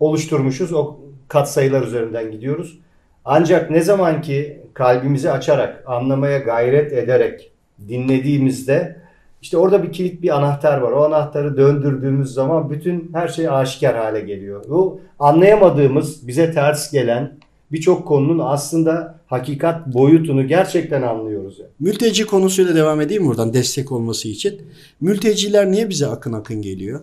oluşturmuşuz. 0.00 0.72
O 0.72 0.96
katsayılar 1.28 1.82
üzerinden 1.82 2.32
gidiyoruz. 2.32 2.78
Ancak 3.24 3.70
ne 3.70 3.80
zaman 3.80 4.22
ki 4.22 4.60
kalbimizi 4.74 5.30
açarak, 5.30 5.84
anlamaya 5.86 6.38
gayret 6.38 6.92
ederek 6.92 7.50
dinlediğimizde 7.88 8.96
işte 9.44 9.56
orada 9.56 9.82
bir 9.82 9.92
kilit 9.92 10.22
bir 10.22 10.36
anahtar 10.36 10.78
var. 10.78 10.92
O 10.92 11.04
anahtarı 11.04 11.56
döndürdüğümüz 11.56 12.32
zaman 12.32 12.70
bütün 12.70 13.10
her 13.12 13.28
şey 13.28 13.48
aşikar 13.48 13.96
hale 13.96 14.20
geliyor. 14.20 14.64
Bu 14.68 15.00
anlayamadığımız, 15.18 16.28
bize 16.28 16.52
ters 16.52 16.92
gelen 16.92 17.38
birçok 17.72 18.08
konunun 18.08 18.38
aslında 18.38 19.18
hakikat 19.26 19.86
boyutunu 19.86 20.46
gerçekten 20.46 21.02
anlıyoruz. 21.02 21.58
Yani. 21.58 21.70
Mülteci 21.80 22.26
konusuyla 22.26 22.74
devam 22.74 23.00
edeyim 23.00 23.26
buradan 23.26 23.54
destek 23.54 23.92
olması 23.92 24.28
için. 24.28 24.62
Mülteciler 25.00 25.70
niye 25.70 25.88
bize 25.88 26.06
akın 26.06 26.32
akın 26.32 26.62
geliyor? 26.62 27.00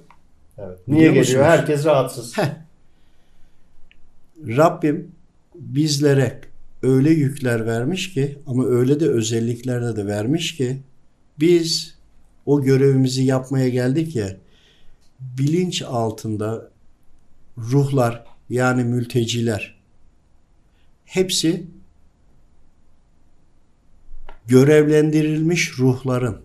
Evet. 0.57 0.77
Niye 0.87 0.99
Biliyor 0.99 1.13
geliyor? 1.13 1.25
musunuz? 1.25 1.45
Herkes 1.45 1.85
rahatsız. 1.85 2.37
Heh. 2.37 2.49
Rabbim 4.57 5.11
bizlere 5.55 6.41
öyle 6.83 7.09
yükler 7.09 7.65
vermiş 7.65 8.13
ki 8.13 8.37
ama 8.47 8.65
öyle 8.65 8.99
de 8.99 9.07
özelliklerde 9.09 9.95
de 9.95 10.05
vermiş 10.07 10.57
ki 10.57 10.77
biz 11.39 11.90
o 12.45 12.61
görevimizi 12.61 13.23
yapmaya 13.23 13.69
geldik 13.69 14.15
ya 14.15 14.37
bilinç 15.19 15.81
altında 15.81 16.71
ruhlar 17.57 18.23
yani 18.49 18.83
mülteciler 18.83 19.75
hepsi 21.05 21.67
görevlendirilmiş 24.47 25.79
ruhların 25.79 26.41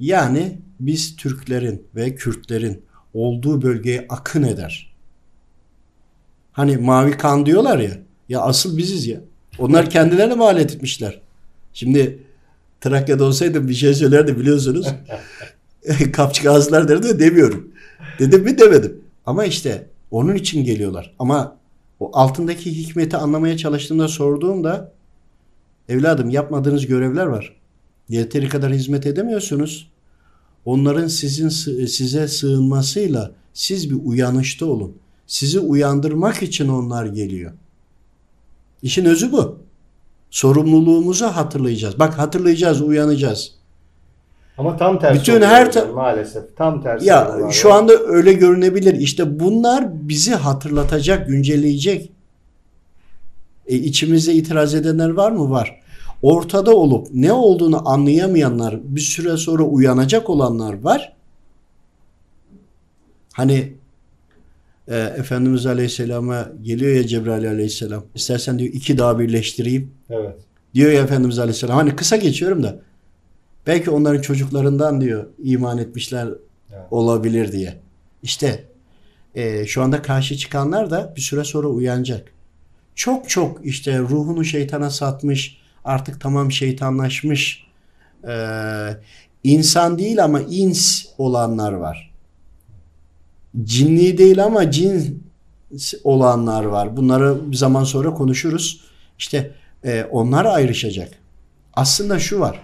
yani 0.00 0.58
biz 0.80 1.16
Türklerin 1.16 1.86
ve 1.94 2.14
Kürtlerin 2.14 2.82
olduğu 3.14 3.62
bölgeye 3.62 4.06
akın 4.08 4.42
eder. 4.42 4.94
Hani 6.52 6.76
mavi 6.76 7.10
kan 7.10 7.46
diyorlar 7.46 7.78
ya. 7.78 7.98
Ya 8.28 8.40
asıl 8.40 8.76
biziz 8.76 9.06
ya. 9.06 9.20
Onlar 9.58 9.90
kendilerine 9.90 10.34
mal 10.34 10.58
etmişler. 10.58 11.20
Şimdi 11.72 12.18
Trakya'da 12.80 13.24
olsaydım 13.24 13.68
bir 13.68 13.74
şey 13.74 13.94
söylerdi 13.94 14.38
biliyorsunuz. 14.38 14.86
Kapçık 16.12 16.46
ağızlar 16.46 16.88
derdi 16.88 17.08
de 17.08 17.18
demiyorum. 17.18 17.68
Dedim 18.18 18.42
mi 18.44 18.58
demedim. 18.58 19.00
Ama 19.26 19.44
işte 19.44 19.86
onun 20.10 20.34
için 20.34 20.64
geliyorlar. 20.64 21.14
Ama 21.18 21.56
o 22.00 22.10
altındaki 22.12 22.76
hikmeti 22.78 23.16
anlamaya 23.16 23.56
çalıştığımda 23.56 24.08
sorduğumda 24.08 24.92
evladım 25.88 26.30
yapmadığınız 26.30 26.86
görevler 26.86 27.26
var. 27.26 27.56
Yeteri 28.08 28.48
kadar 28.48 28.72
hizmet 28.72 29.06
edemiyorsunuz. 29.06 29.90
Onların 30.64 31.08
sizin 31.08 31.48
size 31.86 32.28
sığınmasıyla 32.28 33.32
siz 33.54 33.90
bir 33.90 33.96
uyanışta 34.04 34.66
olun. 34.66 34.96
Sizi 35.26 35.60
uyandırmak 35.60 36.42
için 36.42 36.68
onlar 36.68 37.06
geliyor. 37.06 37.52
İşin 38.82 39.04
özü 39.04 39.32
bu. 39.32 39.58
Sorumluluğumuzu 40.30 41.26
hatırlayacağız. 41.26 41.98
Bak 41.98 42.18
hatırlayacağız, 42.18 42.82
uyanacağız. 42.82 43.52
Ama 44.58 44.76
tam 44.76 44.98
tersi 44.98 45.20
Bütün 45.20 45.42
her 45.42 45.72
ta- 45.72 45.86
maalesef. 45.86 46.56
Tam 46.56 46.82
tersi. 46.82 47.06
Ya 47.06 47.38
şu 47.50 47.72
anda 47.72 47.92
öyle 47.92 48.32
görünebilir. 48.32 48.94
İşte 48.94 49.40
bunlar 49.40 50.08
bizi 50.08 50.34
hatırlatacak, 50.34 51.28
güncelleyecek. 51.28 52.12
E, 53.66 53.76
içimizde 53.76 54.32
itiraz 54.34 54.74
edenler 54.74 55.08
var 55.08 55.32
mı? 55.32 55.50
Var. 55.50 55.80
Ortada 56.22 56.76
olup 56.76 57.08
ne 57.14 57.32
olduğunu 57.32 57.88
anlayamayanlar, 57.88 58.78
bir 58.84 59.00
süre 59.00 59.36
sonra 59.36 59.62
uyanacak 59.62 60.30
olanlar 60.30 60.82
var. 60.82 61.12
Hani 63.32 63.72
e, 64.90 64.96
Efendimiz 64.96 65.66
Aleyhisselam'a 65.66 66.48
geliyor 66.62 66.96
ya 66.96 67.06
Cebrail 67.06 67.48
Aleyhisselam. 67.48 68.04
İstersen 68.14 68.58
diyor 68.58 68.72
iki 68.72 68.98
dağ 68.98 69.18
birleştireyim. 69.18 69.90
Evet. 70.10 70.36
Diyor 70.74 70.92
ya 70.92 71.02
Efendimiz 71.02 71.38
Aleyhisselam. 71.38 71.76
Hani 71.76 71.96
kısa 71.96 72.16
geçiyorum 72.16 72.62
da. 72.62 72.78
Belki 73.66 73.90
onların 73.90 74.20
çocuklarından 74.20 75.00
diyor 75.00 75.26
iman 75.42 75.78
etmişler 75.78 76.28
Evet. 76.72 76.84
olabilir 76.90 77.52
diye. 77.52 77.76
İşte 78.22 78.64
e, 79.34 79.66
şu 79.66 79.82
anda 79.82 80.02
karşı 80.02 80.36
çıkanlar 80.36 80.90
da 80.90 81.12
bir 81.16 81.20
süre 81.20 81.44
sonra 81.44 81.68
uyanacak. 81.68 82.32
Çok 82.94 83.28
çok 83.28 83.66
işte 83.66 83.98
ruhunu 83.98 84.44
şeytana 84.44 84.90
satmış, 84.90 85.56
artık 85.84 86.20
tamam 86.20 86.52
şeytanlaşmış, 86.52 87.66
e, 88.28 88.34
insan 89.44 89.98
değil 89.98 90.24
ama 90.24 90.40
ins 90.40 91.06
olanlar 91.18 91.72
var. 91.72 92.09
Cinli 93.64 94.18
değil 94.18 94.44
ama 94.44 94.70
cin 94.70 95.22
olanlar 96.04 96.64
var. 96.64 96.96
Bunları 96.96 97.50
bir 97.50 97.56
zaman 97.56 97.84
sonra 97.84 98.14
konuşuruz. 98.14 98.80
İşte 99.18 99.54
e, 99.84 100.04
onlar 100.04 100.44
ayrışacak. 100.44 101.08
Aslında 101.74 102.18
şu 102.18 102.40
var. 102.40 102.60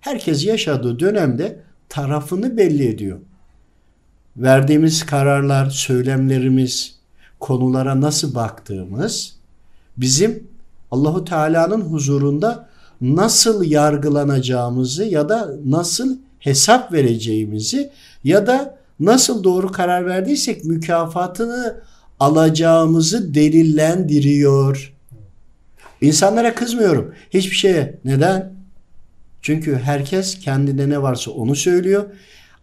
Herkes 0.00 0.44
yaşadığı 0.46 0.98
dönemde 1.00 1.60
tarafını 1.88 2.56
belli 2.56 2.88
ediyor. 2.88 3.18
Verdiğimiz 4.36 5.06
kararlar, 5.06 5.70
söylemlerimiz, 5.70 6.96
konulara 7.40 8.00
nasıl 8.00 8.34
baktığımız 8.34 9.36
bizim 9.96 10.46
Allahu 10.90 11.24
Teala'nın 11.24 11.80
huzurunda 11.80 12.68
nasıl 13.00 13.64
yargılanacağımızı 13.64 15.04
ya 15.04 15.28
da 15.28 15.50
nasıl 15.64 16.18
hesap 16.38 16.92
vereceğimizi 16.92 17.90
ya 18.24 18.46
da 18.46 18.78
nasıl 19.00 19.44
doğru 19.44 19.72
karar 19.72 20.06
verdiysek 20.06 20.64
mükafatını 20.64 21.80
alacağımızı 22.20 23.34
delillendiriyor. 23.34 24.94
İnsanlara 26.00 26.54
kızmıyorum. 26.54 27.14
Hiçbir 27.30 27.56
şeye. 27.56 27.98
Neden? 28.04 28.52
Çünkü 29.42 29.76
herkes 29.76 30.38
kendinde 30.38 30.88
ne 30.88 31.02
varsa 31.02 31.30
onu 31.30 31.56
söylüyor. 31.56 32.04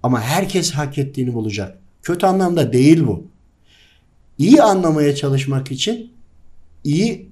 Ama 0.04 0.22
herkes 0.22 0.72
hak 0.72 0.98
ettiğini 0.98 1.34
bulacak. 1.34 1.78
Kötü 2.04 2.26
anlamda 2.26 2.74
değil 2.74 3.08
bu. 3.08 3.24
İyi 4.38 4.62
anlamaya 4.64 5.16
çalışmak 5.16 5.72
için 5.72 6.12
iyi 6.84 7.30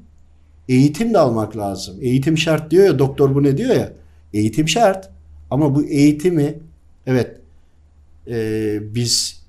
eğitim 0.69 1.13
de 1.13 1.17
almak 1.17 1.57
lazım. 1.57 1.97
Eğitim 2.01 2.37
şart 2.37 2.71
diyor 2.71 2.85
ya 2.85 2.99
doktor 2.99 3.35
bu 3.35 3.43
ne 3.43 3.57
diyor 3.57 3.75
ya. 3.75 3.93
Eğitim 4.33 4.67
şart. 4.67 5.09
Ama 5.51 5.75
bu 5.75 5.83
eğitimi 5.83 6.59
evet 7.05 7.37
e, 8.29 8.79
biz 8.95 9.43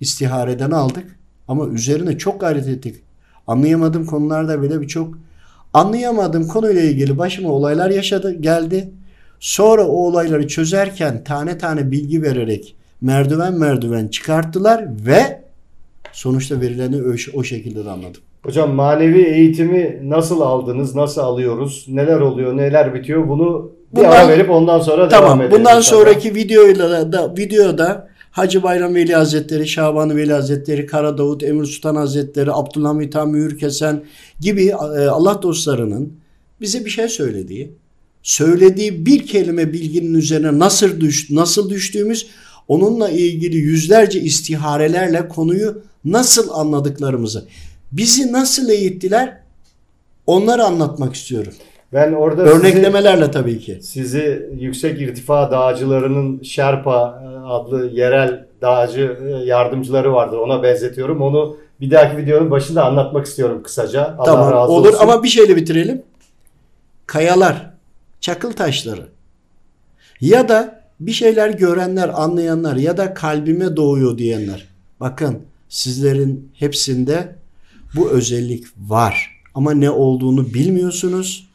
istihareden 0.00 0.70
aldık 0.70 1.18
ama 1.48 1.66
üzerine 1.68 2.18
çok 2.18 2.40
gayret 2.40 2.68
ettik. 2.68 2.96
Anlayamadığım 3.46 4.06
konularda 4.06 4.62
bile 4.62 4.80
birçok 4.80 5.18
anlayamadığım 5.74 6.48
konuyla 6.48 6.82
ilgili 6.82 7.18
başıma 7.18 7.48
olaylar 7.48 7.90
yaşadı 7.90 8.32
geldi. 8.40 8.90
Sonra 9.40 9.86
o 9.86 9.92
olayları 9.92 10.48
çözerken 10.48 11.24
tane 11.24 11.58
tane 11.58 11.90
bilgi 11.90 12.22
vererek 12.22 12.76
merdiven 13.00 13.54
merdiven 13.54 14.08
çıkarttılar 14.08 14.84
ve 15.06 15.42
sonuçta 16.12 16.60
verileni 16.60 17.02
o, 17.34 17.42
şekilde 17.44 17.84
de 17.84 17.90
anladım. 17.90 18.20
Hocam 18.42 18.70
manevi 18.70 19.22
eğitimi 19.22 20.00
nasıl 20.02 20.40
aldınız, 20.40 20.94
nasıl 20.94 21.20
alıyoruz, 21.20 21.84
neler 21.88 22.20
oluyor, 22.20 22.56
neler 22.56 22.94
bitiyor 22.94 23.28
bunu 23.28 23.70
bir 23.92 23.96
Bundan- 23.96 24.10
ara 24.10 24.28
verip 24.28 24.50
ondan 24.50 24.78
sonra 24.80 25.10
devam 25.10 25.22
Tamam. 25.22 25.40
edelim. 25.42 25.58
Bundan 25.58 25.80
sonraki 25.80 26.34
videoyla 26.34 27.12
da 27.12 27.34
videoda 27.36 28.08
Hacı 28.32 28.62
Bayram 28.62 28.94
Veli 28.94 29.14
Hazretleri, 29.14 29.68
Şaban 29.68 30.16
Veli 30.16 30.32
Hazretleri, 30.32 30.86
Kara 30.86 31.18
Davut, 31.18 31.42
Emir 31.42 31.64
Sultan 31.64 31.96
Hazretleri, 31.96 32.52
Abdülhamit 32.52 33.14
Han 33.14 33.28
Mühür 33.28 33.58
Kesen 33.58 34.04
gibi 34.40 34.66
e, 34.66 34.74
Allah 35.06 35.42
dostlarının 35.42 36.12
bize 36.60 36.84
bir 36.84 36.90
şey 36.90 37.08
söylediği, 37.08 37.72
söylediği 38.22 39.06
bir 39.06 39.26
kelime 39.26 39.72
bilginin 39.72 40.14
üzerine 40.14 40.58
nasıl 40.58 41.00
düş, 41.00 41.30
nasıl 41.30 41.70
düştüğümüz, 41.70 42.26
onunla 42.68 43.08
ilgili 43.08 43.56
yüzlerce 43.56 44.20
istiharelerle 44.20 45.28
konuyu 45.28 45.82
nasıl 46.04 46.50
anladıklarımızı, 46.50 47.44
bizi 47.92 48.32
nasıl 48.32 48.68
eğittiler, 48.68 49.38
onları 50.26 50.64
anlatmak 50.64 51.14
istiyorum. 51.14 51.52
Ben 51.92 52.12
orada 52.12 52.46
sizi, 52.46 52.58
Örneklemelerle 52.58 53.30
tabii 53.30 53.58
ki. 53.58 53.78
sizi 53.82 54.48
yüksek 54.60 55.00
irtifa 55.00 55.50
dağcılarının 55.50 56.42
Sherpa 56.42 57.22
e, 57.24 57.31
adlı 57.52 57.86
yerel 57.86 58.46
dağcı 58.62 59.18
e, 59.26 59.28
yardımcıları 59.30 60.12
vardır. 60.12 60.36
Ona 60.36 60.62
benzetiyorum. 60.62 61.22
Onu 61.22 61.56
bir 61.80 61.90
dahaki 61.90 62.16
videonun 62.16 62.50
başında 62.50 62.84
anlatmak 62.84 63.26
istiyorum 63.26 63.62
kısaca. 63.62 64.16
Allah 64.18 64.24
tamam 64.24 64.52
razı 64.52 64.72
olur 64.72 64.88
olsun. 64.88 64.98
ama 65.00 65.22
bir 65.22 65.28
şeyle 65.28 65.56
bitirelim. 65.56 66.02
Kayalar, 67.06 67.70
çakıl 68.20 68.52
taşları 68.52 69.08
ya 70.20 70.48
da 70.48 70.82
bir 71.00 71.12
şeyler 71.12 71.50
görenler, 71.50 72.22
anlayanlar 72.22 72.76
ya 72.76 72.96
da 72.96 73.14
kalbime 73.14 73.76
doğuyor 73.76 74.18
diyenler. 74.18 74.68
Bakın 75.00 75.38
sizlerin 75.68 76.50
hepsinde 76.54 77.36
bu 77.96 78.10
özellik 78.10 78.64
var. 78.88 79.42
Ama 79.54 79.74
ne 79.74 79.90
olduğunu 79.90 80.54
bilmiyorsunuz. 80.54 81.48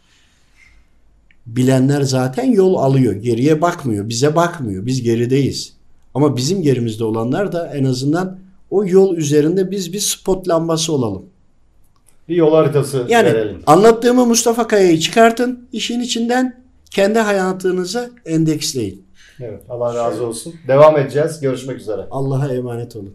Bilenler 1.46 2.02
zaten 2.02 2.52
yol 2.52 2.76
alıyor. 2.76 3.14
Geriye 3.14 3.62
bakmıyor. 3.62 4.10
Bize 4.10 4.36
bakmıyor. 4.36 4.86
Biz 4.86 5.02
gerideyiz. 5.02 5.77
Ama 6.18 6.38
bizim 6.38 6.62
gerimizde 6.62 7.04
olanlar 7.04 7.52
da 7.52 7.68
en 7.76 7.84
azından 7.84 8.38
o 8.72 8.86
yol 8.86 9.18
üzerinde 9.18 9.72
biz 9.72 9.94
bir 9.94 10.00
spot 10.00 10.48
lambası 10.48 10.94
olalım. 10.94 11.26
Bir 12.30 12.36
yol 12.36 12.52
haritası 12.54 13.06
Yani 13.10 13.28
verelim. 13.28 13.62
anlattığımı 13.66 14.26
Mustafa 14.26 14.68
Kaya'yı 14.68 15.00
çıkartın. 15.00 15.68
işin 15.74 16.00
içinden 16.02 16.62
kendi 16.92 17.20
hayatınıza 17.20 18.10
endeksleyin. 18.26 19.04
Evet, 19.40 19.62
Allah 19.70 19.96
razı 19.96 20.26
olsun. 20.28 20.54
Devam 20.68 20.98
edeceğiz. 20.98 21.40
Görüşmek 21.42 21.78
üzere. 21.80 22.02
Allah'a 22.12 22.54
emanet 22.54 22.96
olun. 22.96 23.14